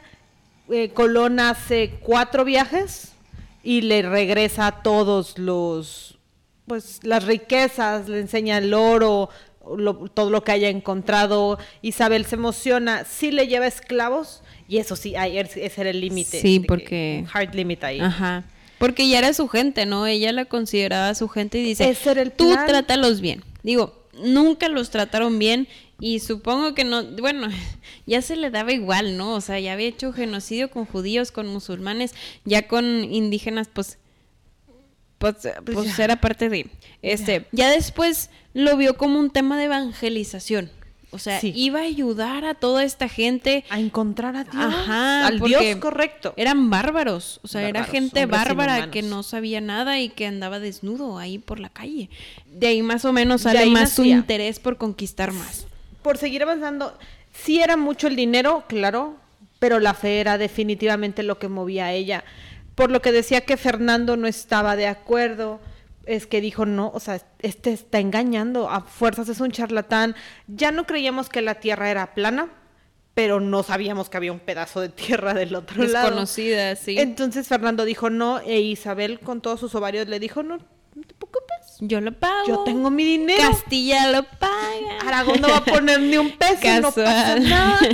[0.71, 3.13] eh, Colón hace cuatro viajes
[3.65, 6.19] y le regresa todos los
[6.67, 9.29] pues las riquezas, le enseña el oro,
[10.15, 11.59] todo lo que haya encontrado.
[11.83, 16.41] Isabel se emociona, sí le lleva esclavos y eso sí, ese era el límite.
[16.41, 17.25] Sí, porque...
[17.33, 18.01] Hard limit ahí.
[18.01, 18.45] Ajá.
[18.79, 20.07] Porque ya era su gente, ¿no?
[20.07, 23.43] Ella la consideraba su gente y dice, ese era el tú trátalos bien.
[23.63, 25.69] Digo, nunca los trataron bien
[26.01, 27.49] y supongo que no, bueno,
[28.07, 29.35] ya se le daba igual, ¿no?
[29.35, 33.99] O sea, ya había hecho genocidio con judíos, con musulmanes, ya con indígenas, pues
[35.19, 36.67] pues, pues, pues era parte de
[37.05, 37.71] este ya.
[37.71, 40.71] después lo vio como un tema de evangelización
[41.15, 45.39] o sea, iba a ayudar a toda esta gente a encontrar a Dios, Ajá, al
[45.39, 46.35] Dios correcto.
[46.37, 51.17] Eran bárbaros, o sea, era gente bárbara que no sabía nada y que andaba desnudo
[51.19, 52.11] ahí por la calle.
[52.47, 55.69] De ahí más o menos sale más su interés por conquistar más.
[56.03, 56.99] Por seguir avanzando,
[57.33, 59.15] sí era mucho el dinero, claro,
[59.61, 62.25] pero la fe era definitivamente lo que movía a ella
[62.75, 65.61] por lo que decía que Fernando no estaba de acuerdo,
[66.07, 70.15] es que dijo, no, o sea, este está engañando, a fuerzas es un charlatán.
[70.47, 72.49] Ya no creíamos que la Tierra era plana,
[73.15, 76.07] pero no sabíamos que había un pedazo de tierra del otro lado.
[76.07, 76.99] Desconocida, sí.
[76.99, 81.15] Entonces Fernando dijo no, e Isabel con todos sus ovarios le dijo, no, no te
[81.15, 81.77] preocupes.
[81.81, 82.47] Yo lo pago.
[82.47, 83.43] Yo tengo mi dinero.
[83.51, 84.99] Castilla lo paga.
[85.07, 87.79] Aragón no va a poner ni un peso, no pasa nada.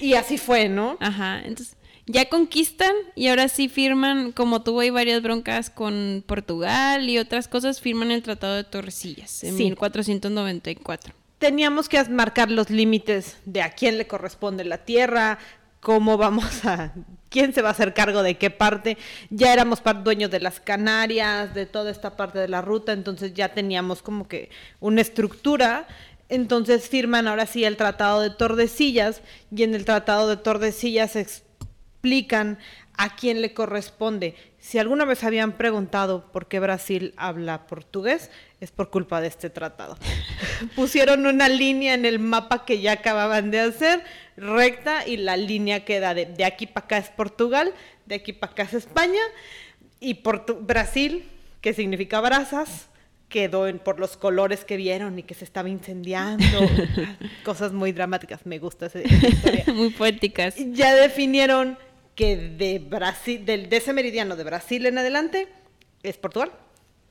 [0.00, 0.96] Y así fue, ¿no?
[0.98, 1.76] Ajá, entonces
[2.10, 7.48] ya conquistan y ahora sí firman, como tuvo ahí varias broncas con Portugal y otras
[7.48, 11.14] cosas, firman el Tratado de Torrecillas en 1494.
[11.38, 15.38] Teníamos que marcar los límites de a quién le corresponde la tierra,
[15.80, 16.92] cómo vamos a,
[17.28, 18.98] quién se va a hacer cargo de qué parte.
[19.30, 23.54] Ya éramos dueños de las Canarias, de toda esta parte de la ruta, entonces ya
[23.54, 25.86] teníamos como que una estructura.
[26.28, 31.16] Entonces firman ahora sí el Tratado de Tordesillas y en el Tratado de Tordesillas
[32.00, 32.58] explican
[32.96, 34.34] a quién le corresponde.
[34.58, 39.50] Si alguna vez habían preguntado por qué Brasil habla portugués, es por culpa de este
[39.50, 39.98] tratado.
[40.76, 44.02] Pusieron una línea en el mapa que ya acababan de hacer,
[44.36, 47.74] recta, y la línea queda de, de aquí para acá es Portugal,
[48.06, 49.20] de aquí para acá es España,
[50.00, 50.18] y
[50.60, 51.28] Brasil,
[51.60, 52.88] que significa brasas,
[53.28, 56.44] quedó en, por los colores que vieron y que se estaba incendiando.
[57.44, 59.64] Cosas muy dramáticas, me gusta esa historia.
[59.68, 60.54] muy poéticas.
[60.56, 61.78] Ya definieron
[62.14, 65.48] que de Brasil, del, de ese meridiano de Brasil en adelante
[66.02, 66.52] es Portugal,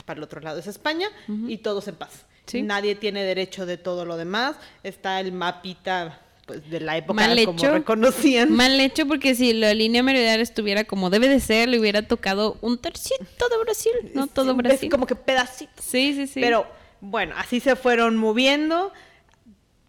[0.05, 1.07] para el otro lado es España
[1.47, 2.25] y todos en paz.
[2.53, 4.55] Nadie tiene derecho de todo lo demás.
[4.83, 8.51] Está el mapita pues, de la época mal como reconocían.
[8.51, 12.57] Mal hecho porque si la línea meridional estuviera como debe de ser, le hubiera tocado
[12.61, 14.89] un tercito de Brasil, no todo Brasil.
[14.89, 15.85] como que pedacitos.
[15.85, 16.41] Sí, sí, sí.
[16.41, 16.65] Pero
[17.01, 18.91] bueno, así se fueron moviendo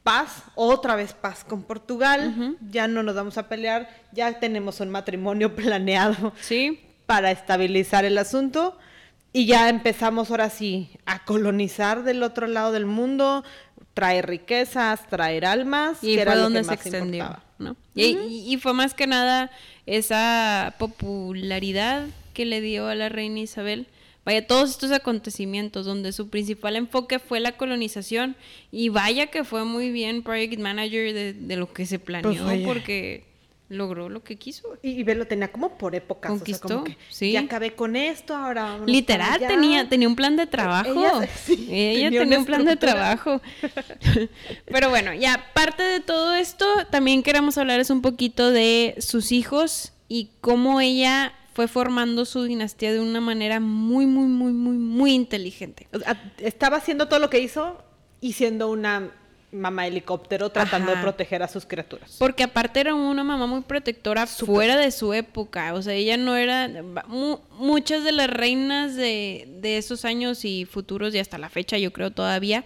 [0.02, 4.90] paz, otra vez paz con Portugal, ya no nos vamos a pelear, ya tenemos un
[4.90, 6.80] matrimonio planeado ¿Sí?
[7.06, 8.76] para estabilizar el asunto
[9.32, 13.44] y ya empezamos ahora sí a colonizar del otro lado del mundo,
[13.94, 16.02] traer riquezas, traer almas.
[16.02, 17.76] Y fue donde se extendió, ¿no?
[17.94, 19.50] y, fue más que nada
[19.86, 23.86] esa popularidad que le dio a la reina Isabel
[24.24, 28.36] vaya, todos estos acontecimientos donde su principal enfoque fue la colonización
[28.70, 32.42] y vaya que fue muy bien project manager de, de lo que se planeó Pues
[32.44, 32.66] vaya.
[32.66, 33.24] porque
[33.68, 34.66] logró lo que quiso.
[34.82, 36.28] Y, y lo tenía como por épocas.
[36.28, 37.30] Conquistó, o sea, como que sí.
[37.30, 38.80] Ya acabé con esto, ahora.
[38.84, 40.90] Literal, tenía, tenía un plan de trabajo.
[40.90, 43.40] Ella- sí, Ella tenía tenía, un plan de trabajo.
[44.66, 49.92] Pero bueno, ya aparte de todo esto, también queremos hablarles un poquito de sus hijos
[50.08, 55.12] y cómo ella fue formando su dinastía de una manera muy, muy, muy, muy, muy
[55.14, 55.88] inteligente.
[56.38, 57.82] Estaba haciendo todo lo que hizo
[58.20, 59.10] y siendo una
[59.52, 61.00] mamá helicóptero tratando Ajá.
[61.00, 62.14] de proteger a sus criaturas.
[62.20, 65.74] Porque aparte era una mamá muy protectora fuera de su época.
[65.74, 66.70] O sea, ella no era...
[67.08, 71.78] mu- muchas de las reinas de, de esos años y futuros y hasta la fecha,
[71.78, 72.64] yo creo todavía,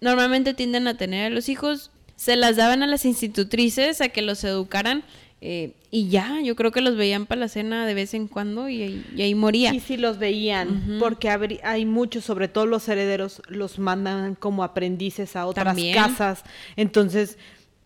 [0.00, 4.22] normalmente tienden a tener a los hijos, se las daban a las institutrices a que
[4.22, 5.02] los educaran
[5.40, 8.68] eh, y ya, yo creo que los veían para la cena de vez en cuando
[8.68, 9.72] y, ahí- y ahí moría.
[9.72, 11.30] Y si los veían, porque
[11.62, 15.94] hay muchos, sobre todo los herederos, los mandan como aprendices a otras También.
[15.94, 16.42] casas.
[16.74, 17.38] Entonces,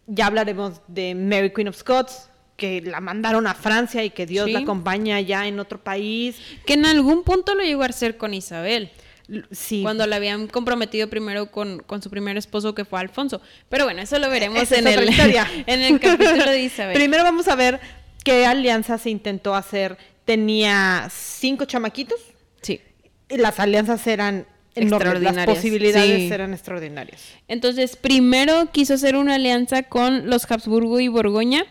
[0.07, 4.47] ya hablaremos de Mary Queen of Scots, que la mandaron a Francia y que Dios
[4.47, 4.53] Sí.
[4.53, 6.37] la acompaña ya en otro país.
[6.65, 8.91] Que en algún punto lo llegó a hacer con Isabel.
[9.51, 9.83] Sí.
[9.83, 13.43] Cuando la habían comprometido primero con, con su primer esposo que fue Alfonso.
[13.69, 15.09] Pero bueno, eso lo veremos Esa en el,
[15.67, 16.95] en el capítulo de Isabel.
[16.95, 17.79] Primero vamos a ver
[18.29, 19.97] qué alianza se intentó hacer.
[20.25, 22.21] Tenía cinco chamaquitos
[22.61, 22.81] Sí.
[23.31, 25.23] y las alianzas eran enormes.
[25.23, 26.33] Las posibilidades sí.
[26.33, 27.21] eran extraordinarias.
[27.49, 31.65] Entonces, primero quiso hacer una alianza con los Habsburgo y Borgoña.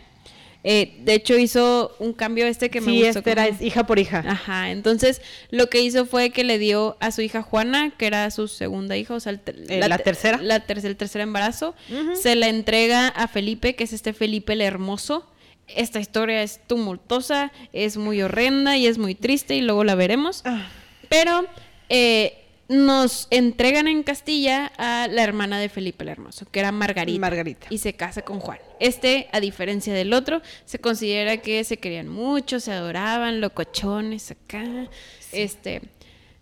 [0.63, 3.20] Eh, de hecho, hizo un cambio este que me sí, gustó.
[3.20, 4.24] esta era como- es hija por hija.
[4.28, 8.30] Ajá, entonces lo que hizo fue que le dio a su hija Juana, que era
[8.32, 10.39] su segunda hija, o sea, el ter- Eh, ¿la te- tercera?
[10.41, 11.74] La ter- el tercer embarazo.
[12.22, 15.26] Se la entrega a Felipe, que es este Felipe el Hermoso.
[15.67, 20.41] Esta historia es tumultuosa, es muy horrenda y es muy triste y luego la veremos.
[20.45, 20.67] Ah.
[21.10, 21.45] Pero
[21.89, 22.38] eh,
[22.69, 27.19] nos entregan en Castilla a la hermana de Felipe el Hermoso, que era Margarita.
[27.19, 27.67] Margarita.
[27.69, 28.60] Y se casa con Juan.
[28.80, 34.89] Este, a diferencia del otro, se considera que se querían mucho, se adoraban, locochones acá.
[35.32, 35.82] Este,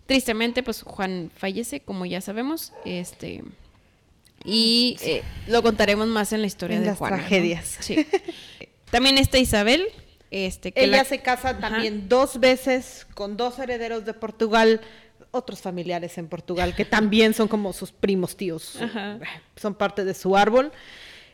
[0.06, 2.72] tristemente, pues Juan fallece, como ya sabemos.
[2.84, 3.44] Este.
[4.44, 7.16] Y eh, lo contaremos más en la historia En de las Juana.
[7.16, 7.22] ¿no?
[7.22, 7.76] tragedias.
[7.80, 8.06] Sí.
[8.90, 9.86] También está Isabel.
[10.30, 11.60] Este, que Ella la- se casa Ajá.
[11.60, 14.80] también dos veces con dos herederos de Portugal,
[15.30, 19.18] otros familiares en Portugal que también son como sus primos tíos, Ajá.
[19.54, 20.72] son parte de su árbol.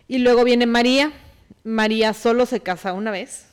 [0.08, 1.10] Y luego viene María.
[1.64, 3.46] María solo se casa una vez.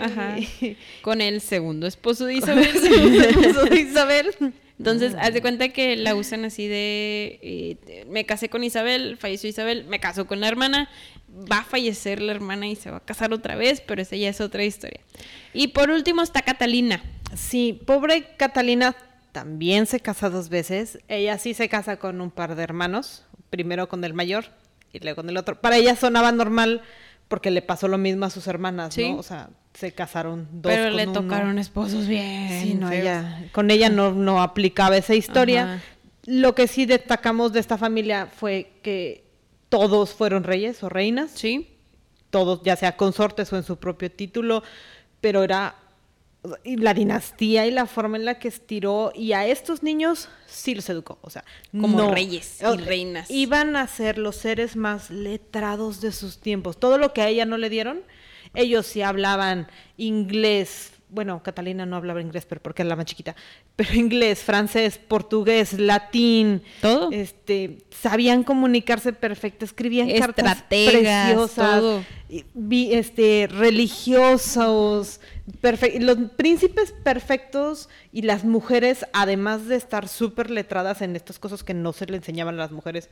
[0.00, 0.36] Ajá.
[1.02, 2.64] Con el segundo esposo de Isabel.
[2.66, 4.34] Esposo de Isabel.
[4.78, 9.48] Entonces, haz de cuenta que la usan así de, eh, me casé con Isabel, falleció
[9.48, 10.90] Isabel, me caso con la hermana,
[11.50, 14.28] va a fallecer la hermana y se va a casar otra vez, pero esa ya
[14.28, 15.00] es otra historia.
[15.54, 17.02] Y por último está Catalina.
[17.34, 18.94] Sí, pobre Catalina
[19.32, 20.98] también se casa dos veces.
[21.08, 24.46] Ella sí se casa con un par de hermanos, primero con el mayor
[24.92, 25.60] y luego con el otro.
[25.60, 26.82] Para ella sonaba normal
[27.28, 29.10] porque le pasó lo mismo a sus hermanas, Sí.
[29.10, 29.18] ¿no?
[29.18, 31.12] O sea, se casaron dos pero con le uno.
[31.12, 32.62] tocaron esposos bien.
[32.62, 35.74] Sí, no, ella, con ella no, no aplicaba esa historia.
[35.74, 35.82] Ajá.
[36.26, 39.24] Lo que sí destacamos de esta familia fue que
[39.68, 41.68] todos fueron reyes o reinas Sí,
[42.30, 44.62] todos, ya sea consortes o en su propio título,
[45.20, 45.76] pero era
[46.62, 50.76] y la dinastía y la forma en la que estiró y a estos niños sí
[50.76, 53.28] los educó, o sea, Como no- reyes y reinas.
[53.30, 56.78] Iban a ser los seres más letrados de sus tiempos.
[56.78, 58.02] Todo lo que a ella no le dieron,
[58.54, 63.36] ellos sí hablaban inglés, bueno, Catalina no hablaba inglés, pero porque era la más chiquita,
[63.76, 67.10] pero inglés, francés, portugués, latín, Todo.
[67.12, 72.04] este, sabían comunicarse perfecto, escribían cartas Estrategas, preciosas, todo.
[72.54, 75.20] vi- este, religiosos,
[76.00, 81.74] los príncipes perfectos y las mujeres, además de estar súper letradas en estas cosas que
[81.74, 83.10] no se le enseñaban a las mujeres,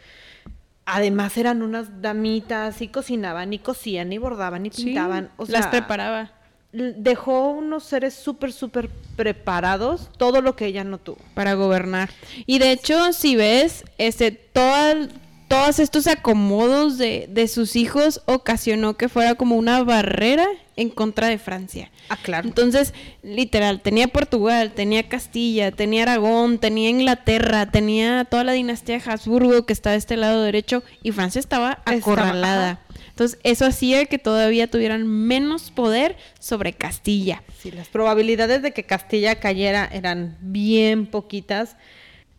[0.86, 5.30] además eran unas damitas y cocinaban y cosían y bordaban y sí, pintaban.
[5.36, 6.32] o las sea, preparaba.
[6.72, 11.18] l- Dejó unos seres súper, súper preparados, todo lo que ella no tuvo.
[11.34, 12.10] para gobernar.
[12.46, 15.08] Y de hecho, si ves, este, toda-
[15.48, 21.28] todos estos acomodos de, de sus hijos ocasionó que fuera como una barrera en contra
[21.28, 21.90] de Francia.
[22.08, 22.48] Ah, claro.
[22.48, 29.10] Entonces, literal, tenía Portugal, tenía Castilla, tenía Aragón, tenía Inglaterra, tenía toda la dinastía de
[29.10, 32.70] Habsburgo que está de este lado derecho y Francia estaba Estaba, acorralada.
[32.72, 32.80] ajá.
[33.10, 37.44] Entonces, eso hacía que todavía tuvieran menos poder sobre Castilla.
[37.62, 41.76] Sí, las probabilidades de que Castilla cayera eran bien poquitas.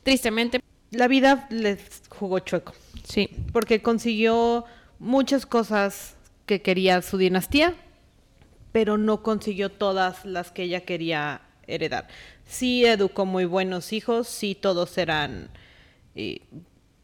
[0.03, 0.59] Tristemente,
[0.91, 1.79] La vida les
[2.09, 2.73] jugó chueco.
[3.07, 3.29] sí.
[3.53, 4.65] porque consiguió
[4.99, 6.15] muchas cosas
[6.45, 7.73] que quería su dinastía,
[8.75, 12.09] pero no consiguió todas las que ella quería heredar.
[12.45, 15.47] Sí educó muy buenos hijos, sí todos eran
[16.13, 16.41] eh,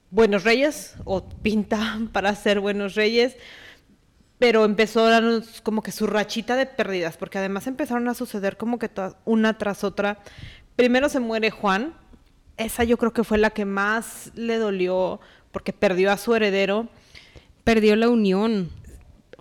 [0.09, 3.37] buenos reyes o pintaban para ser buenos reyes,
[4.37, 5.07] pero empezó
[5.63, 8.89] como que su rachita de pérdidas, porque además empezaron a suceder como que
[9.23, 10.19] una tras otra.
[10.75, 11.93] Primero se muere Juan,
[12.57, 15.21] esa yo creo que fue la que más le dolió
[15.53, 16.89] porque perdió a su heredero.
[17.63, 18.71] Perdió la unión.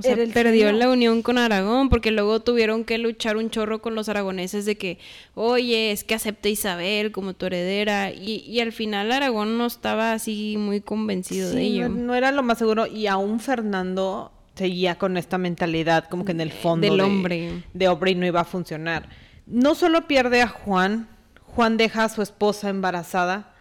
[0.01, 3.95] O sea, perdió la unión con Aragón, porque luego tuvieron que luchar un chorro con
[3.95, 4.99] los aragoneses de que,
[5.35, 8.13] oye, es que acepta Isabel como tu heredera.
[8.13, 11.89] Y, al final Aragón no estaba así muy convencido de ello.
[11.89, 12.87] No, era lo más seguro.
[12.87, 17.65] Y aún Fernando seguía con esta mentalidad, como que en el fondo del hombre.
[17.73, 19.09] De hombre y no iba a funcionar.
[19.47, 21.09] No solo pierde a Juan,
[21.43, 23.55] Juan deja a su esposa embarazada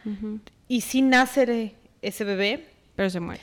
[0.68, 2.66] y sí nace ese bebé.
[2.96, 3.42] Pero se muere.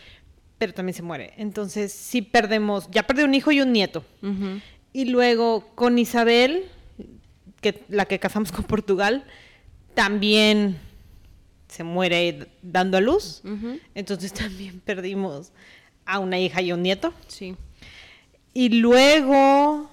[0.59, 1.34] Pero también se muere.
[1.36, 4.04] Entonces sí perdemos, ya perdió un hijo y un nieto.
[4.92, 6.64] Y luego con Isabel,
[7.61, 9.24] que la que casamos con Portugal,
[9.94, 10.78] también
[11.68, 13.42] se muere dando a luz.
[13.94, 15.52] Entonces también perdimos
[16.04, 17.12] a una hija y un nieto.
[17.26, 17.57] Sí.
[18.54, 19.90] Y luego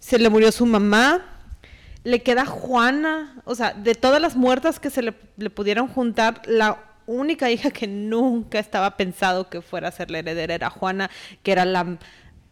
[0.00, 1.24] se le murió su mamá.
[2.02, 3.40] Le queda Juana.
[3.44, 7.70] O sea, de todas las muertas que se le, le pudieron juntar, la única hija
[7.70, 11.10] que nunca estaba pensado que fuera a ser la heredera era Juana,
[11.42, 11.98] que era la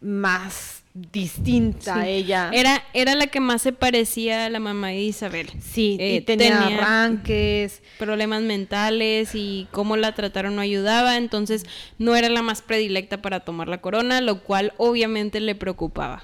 [0.01, 2.49] más distinta a ella.
[2.53, 5.49] Era, era la que más se parecía a la mamá de Isabel.
[5.59, 7.81] Sí, y eh, tenía, arranques.
[7.99, 11.65] Problemas mentales y cómo la trataron no ayudaba, entonces
[11.97, 16.23] no era la más predilecta para tomar la corona, lo cual obviamente le preocupaba.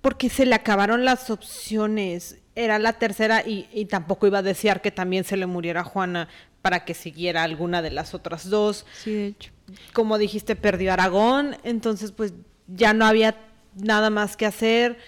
[0.00, 2.38] Porque se le acabaron las opciones.
[2.54, 6.28] Era la tercera y, y tampoco iba a desear que también se le muriera Juana
[6.66, 8.86] para que siguiera alguna de las otras dos.
[8.98, 9.52] Sí, de hecho.
[9.92, 12.34] Como dijiste, perdió Aragón, entonces pues
[12.66, 13.36] ya no había
[13.76, 14.98] nada más que hacer.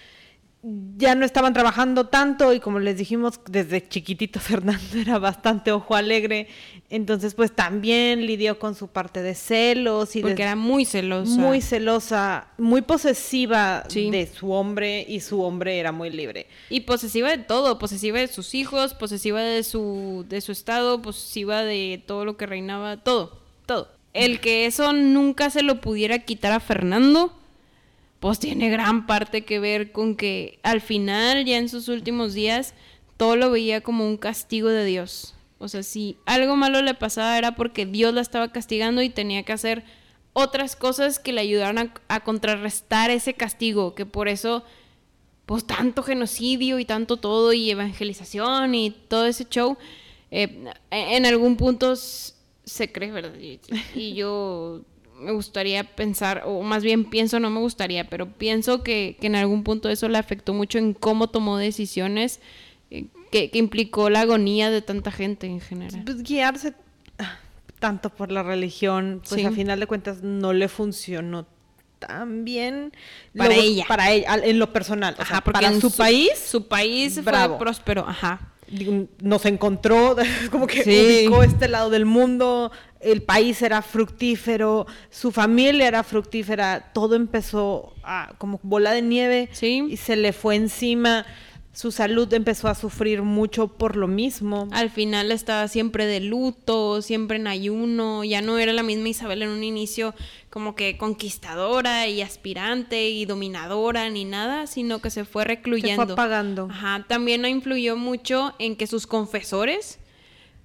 [0.62, 5.94] Ya no estaban trabajando tanto y como les dijimos, desde chiquitito Fernando era bastante ojo
[5.94, 6.48] alegre.
[6.90, 10.16] Entonces, pues también lidió con su parte de celos.
[10.16, 11.40] y Porque era muy celosa.
[11.40, 16.46] Muy celosa, muy posesiva de su hombre y su hombre era muy libre.
[16.70, 21.62] Y posesiva de todo, posesiva de sus hijos, posesiva de su, de su estado, posesiva
[21.62, 23.92] de todo lo que reinaba, todo, todo.
[24.12, 27.37] El que eso nunca se lo pudiera quitar a Fernando
[28.20, 32.74] pues tiene gran parte que ver con que al final, ya en sus últimos días,
[33.16, 35.34] todo lo veía como un castigo de Dios.
[35.58, 39.42] O sea, si algo malo le pasaba era porque Dios la estaba castigando y tenía
[39.42, 39.84] que hacer
[40.32, 44.64] otras cosas que le ayudaran a, contrarrestar ese castigo, que por eso,
[45.46, 49.76] pues tanto genocidio y tanto todo y evangelización y todo ese show,
[50.30, 53.34] eh, en algún punto se cree, ¿verdad?
[53.94, 54.82] y yo
[55.18, 59.64] me gustaría pensar, o más bien pienso, no me gustaría, pero pienso que, en algún
[59.64, 62.40] punto eso le afectó mucho en cómo tomó decisiones
[62.90, 66.02] eh, que, implicó la agonía de tanta gente en general.
[66.04, 66.74] Pues guiarse
[67.78, 71.46] tanto por la religión, pues a final de cuentas no le funcionó
[71.98, 72.92] tan bien
[73.36, 73.84] para ella.
[73.86, 75.16] Para ella, en lo personal.
[75.18, 76.38] O sea, para su, país.
[76.38, 78.52] Su país fue próspero, ajá
[79.20, 80.16] nos encontró,
[80.50, 86.90] como que ubicó este lado del mundo, el país era fructífero, su familia era fructífera,
[86.92, 91.24] todo empezó a, como bola de nieve y se le fue encima
[91.78, 94.66] su salud empezó a sufrir mucho por lo mismo.
[94.72, 99.42] Al final estaba siempre de luto, siempre en ayuno, ya no era la misma Isabel
[99.42, 100.12] en un inicio
[100.50, 106.02] como que conquistadora y aspirante y dominadora ni nada, sino que se fue recluyendo.
[106.02, 106.66] Se fue apagando.
[106.68, 110.00] Ajá, también influyó mucho en que sus confesores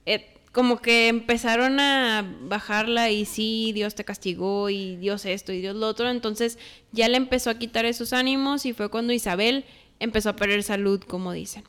[0.07, 5.61] eh, como que empezaron a bajarla y sí, Dios te castigó y Dios esto y
[5.61, 6.57] Dios lo otro, entonces
[6.91, 9.65] ya le empezó a quitar esos ánimos y fue cuando Isabel
[10.03, 11.63] empezó a perder salud, como dicen,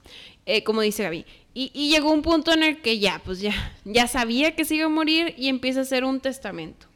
[0.46, 1.24] eh, como dice Gaby.
[1.56, 3.54] Y, llegó un punto en el que ya, pues ya,
[3.84, 6.86] ya sabía que se iba a morir y empieza a hacer un testamento.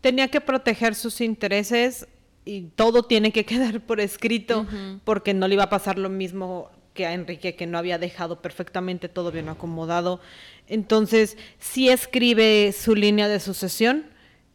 [0.00, 2.08] Tenía que proteger sus intereses
[2.44, 4.66] y todo tiene que quedar por escrito
[5.04, 8.42] porque no le iba a pasar lo mismo que a Enrique, que no había dejado
[8.42, 10.20] perfectamente todo bien acomodado.
[10.66, 14.06] Entonces, sí escribe su línea de sucesión,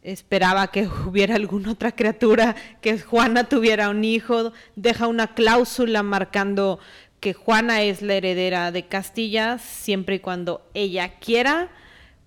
[0.02, 6.78] esperaba que hubiera alguna otra criatura, que Juana tuviera un hijo, deja una cláusula marcando
[7.20, 11.68] que Juana es la heredera de Castilla siempre y cuando ella quiera,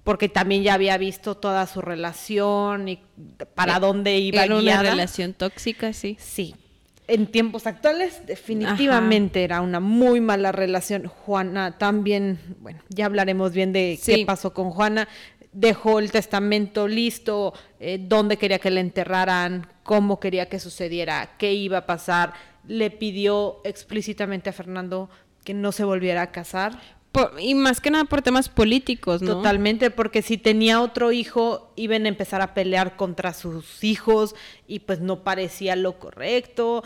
[0.04, 3.00] porque también ya había visto toda su relación y
[3.56, 6.18] para dónde iba Era una relación tóxica, sí.
[6.20, 6.56] Sí.
[7.08, 11.08] En tiempos actuales definitivamente era una muy mala relación.
[11.08, 15.08] Juana también, bueno, ya hablaremos bien de qué pasó con Juana,
[15.54, 21.54] dejó el testamento listo, eh, dónde quería que le enterraran, cómo quería que sucediera, qué
[21.54, 22.34] iba a pasar.
[22.68, 25.10] Le pidió explícitamente a Fernando
[25.44, 26.80] que no se volviera a casar.
[27.40, 29.34] y más que nada por temas políticos, ¿no?
[29.34, 34.34] Totalmente, porque si tenía otro hijo, iban a empezar a pelear contra sus hijos
[34.66, 36.84] y pues no parecía lo correcto.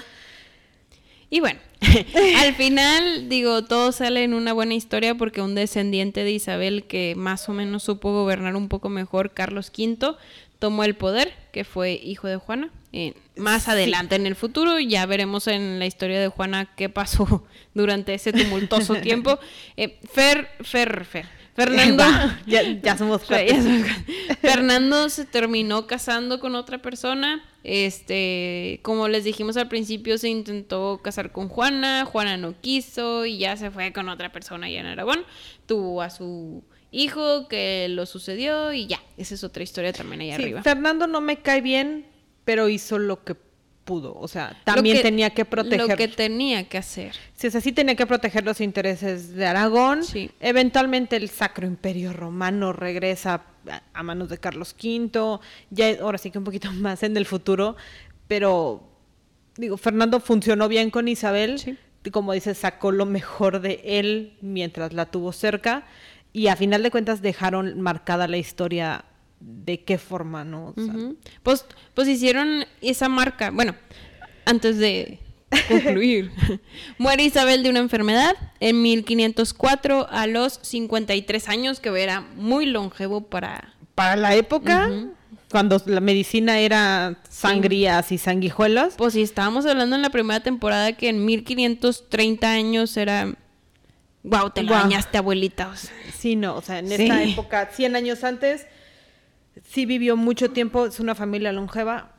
[1.30, 1.60] Y bueno,
[2.38, 7.14] al final, digo, todo sale en una buena historia porque un descendiente de Isabel que
[7.16, 10.16] más o menos supo gobernar un poco mejor, Carlos V,
[10.60, 12.70] tomó el poder, que fue hijo de Juana.
[12.94, 17.46] Eh, más adelante en el futuro ya veremos en la historia de Juana qué pasó
[17.74, 19.40] durante ese tumultuoso tiempo.
[19.78, 21.26] Eh, Fer, Fer, Fer.
[21.56, 22.04] Fernando,
[22.46, 23.22] ya, somos
[24.42, 27.44] Fernando se terminó casando con otra persona.
[27.64, 33.40] Este, como les dijimos al principio, se intentó casar con Juana, Juana no quiso y
[33.40, 35.24] ya se fue con otra persona allá en Aragón.
[35.66, 40.32] Tuvo a su hijo que lo sucedió y ya, esa es otra historia también ahí
[40.32, 40.62] arriba.
[40.62, 42.06] Fernando no me cae bien,
[42.44, 43.36] pero hizo lo que
[43.86, 45.88] pudo, o sea, también tenía que proteger.
[45.88, 47.16] Lo que tenía que hacer.
[47.36, 50.04] Sí, o sea, sí tenía que proteger los intereses de Aragón.
[50.04, 50.32] Sí.
[50.40, 53.44] Eventualmente el Sacro Imperio Romano regresa
[53.94, 57.76] a manos de Carlos V, ya ahora sí que un poquito más en el futuro,
[58.28, 58.84] pero
[59.56, 61.78] digo, Fernando funcionó bien con Isabel, sí.
[62.12, 65.86] como dices, sacó lo mejor de él mientras la tuvo cerca
[66.34, 69.06] y a final de cuentas dejaron marcada la historia
[69.46, 70.74] de qué forma, ¿no?
[71.44, 73.52] pues, pues hicieron esa marca.
[73.52, 73.76] Bueno,
[74.46, 75.20] antes de
[75.68, 76.32] concluir,
[76.98, 83.22] muere Isabel de una enfermedad en 1504 a los 53 años, que era muy longevo
[83.22, 83.74] para...
[83.94, 84.90] Para la época,
[85.50, 88.96] cuando la medicina era sangrías y sanguijuelas.
[88.98, 93.36] Pues si estábamos hablando en la primera temporada que en 1530 años era
[94.26, 95.72] Wow, te lo dañaste, abuelita.
[96.18, 98.66] Sí, no, o sea, en esta época, 100 años antes,
[99.64, 102.14] sí vivió mucho tiempo, es una familia longeva.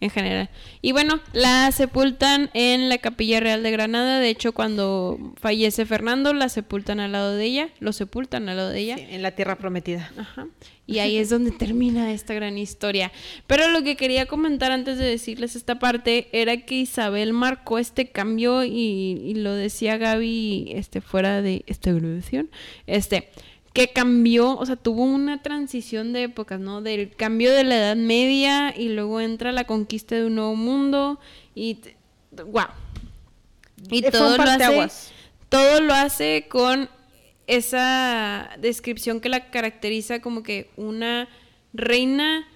[0.00, 0.50] En general.
[0.82, 4.20] Y bueno, la sepultan en la Capilla Real de Granada.
[4.20, 7.68] De hecho, cuando fallece Fernando, la sepultan al lado de ella.
[7.80, 8.96] Lo sepultan al lado de ella.
[8.98, 10.12] en la tierra prometida.
[10.18, 10.46] Ajá.
[10.86, 13.12] Y ahí es donde termina esta gran historia.
[13.46, 18.10] Pero lo que quería comentar antes de decirles esta parte era que Isabel marcó este
[18.10, 22.50] cambio y, lo decía Gaby este, fuera de esta grabación.
[22.86, 23.30] Este,
[23.74, 26.80] que cambió, o sea, tuvo una transición de épocas, ¿no?
[26.80, 31.18] Del cambio de la Edad Media y luego entra la conquista de un nuevo mundo
[31.56, 31.78] y
[32.46, 32.68] wow.
[33.90, 34.88] Y todo lo hace
[35.48, 36.88] todo lo hace con
[37.46, 41.28] esa descripción que la caracteriza como que una
[41.72, 42.48] reina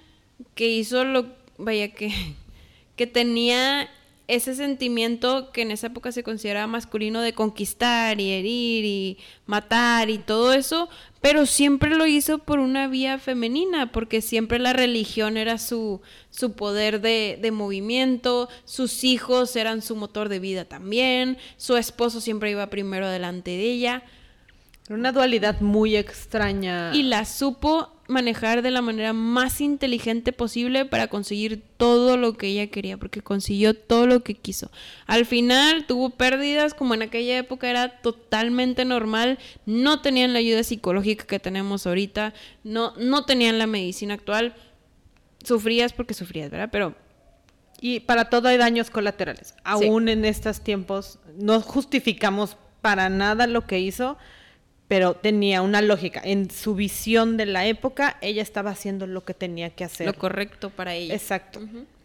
[0.54, 1.26] que hizo lo,
[1.58, 2.12] vaya que,
[2.96, 3.88] que tenía
[4.28, 10.10] ese sentimiento que en esa época se consideraba masculino de conquistar y herir y matar
[10.10, 10.90] y todo eso,
[11.22, 16.52] pero siempre lo hizo por una vía femenina, porque siempre la religión era su, su
[16.52, 22.50] poder de, de movimiento, sus hijos eran su motor de vida también, su esposo siempre
[22.50, 24.02] iba primero adelante de ella.
[24.90, 26.92] Una dualidad muy extraña.
[26.94, 32.48] Y la supo manejar de la manera más inteligente posible para conseguir todo lo que
[32.48, 34.70] ella quería, porque consiguió todo lo que quiso.
[35.06, 40.64] Al final tuvo pérdidas, como en aquella época era totalmente normal, no tenían la ayuda
[40.64, 42.34] psicológica que tenemos ahorita,
[42.64, 44.54] no, no tenían la medicina actual.
[45.44, 46.70] Sufrías porque sufrías, ¿verdad?
[46.72, 46.96] Pero
[47.80, 49.54] y para todo hay daños colaterales.
[49.64, 54.18] Aún en estos tiempos no justificamos para nada lo que hizo,
[54.88, 56.20] pero tenía una lógica.
[56.24, 60.06] En su visión de la época, ella estaba haciendo lo que tenía que hacer.
[60.06, 61.14] Lo correcto para ella.
[61.14, 61.60] Exacto.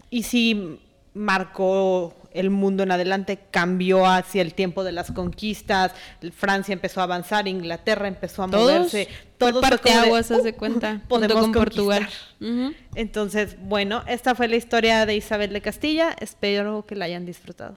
[0.10, 0.80] Y sí
[1.14, 5.92] marcó el mundo en adelante, cambió hacia el tiempo de las conquistas,
[6.36, 9.08] Francia empezó a avanzar, Inglaterra empezó a moverse.
[9.38, 12.08] Todo parte aguas, se uh, cuenta, podemos con Portugal.
[12.96, 16.16] Entonces, bueno, esta fue la historia de Isabel de Castilla.
[16.20, 17.76] Espero que la hayan disfrutado.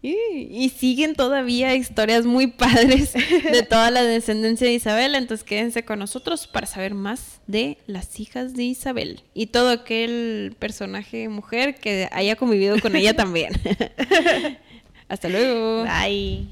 [0.00, 5.98] Y, siguen todavía historias muy padres de toda la descendencia de Isabel, entonces quédense con
[5.98, 12.08] nosotros para saber más de las hijas de Isabel y todo aquel personaje mujer que
[12.12, 13.50] haya convivido con ella también.
[15.08, 15.82] Hasta luego.
[15.82, 16.46] Bye.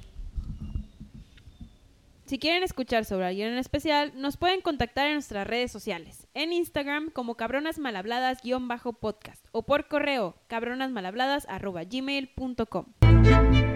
[2.25, 6.27] Si quieren escuchar sobre alguien en especial, nos pueden contactar en nuestras redes sociales.
[6.35, 13.06] En Instagram como cabronasmalhabladas-podcast o por correo cabronasmalhabladas.gmail.com.
[13.27, 13.67] thank you.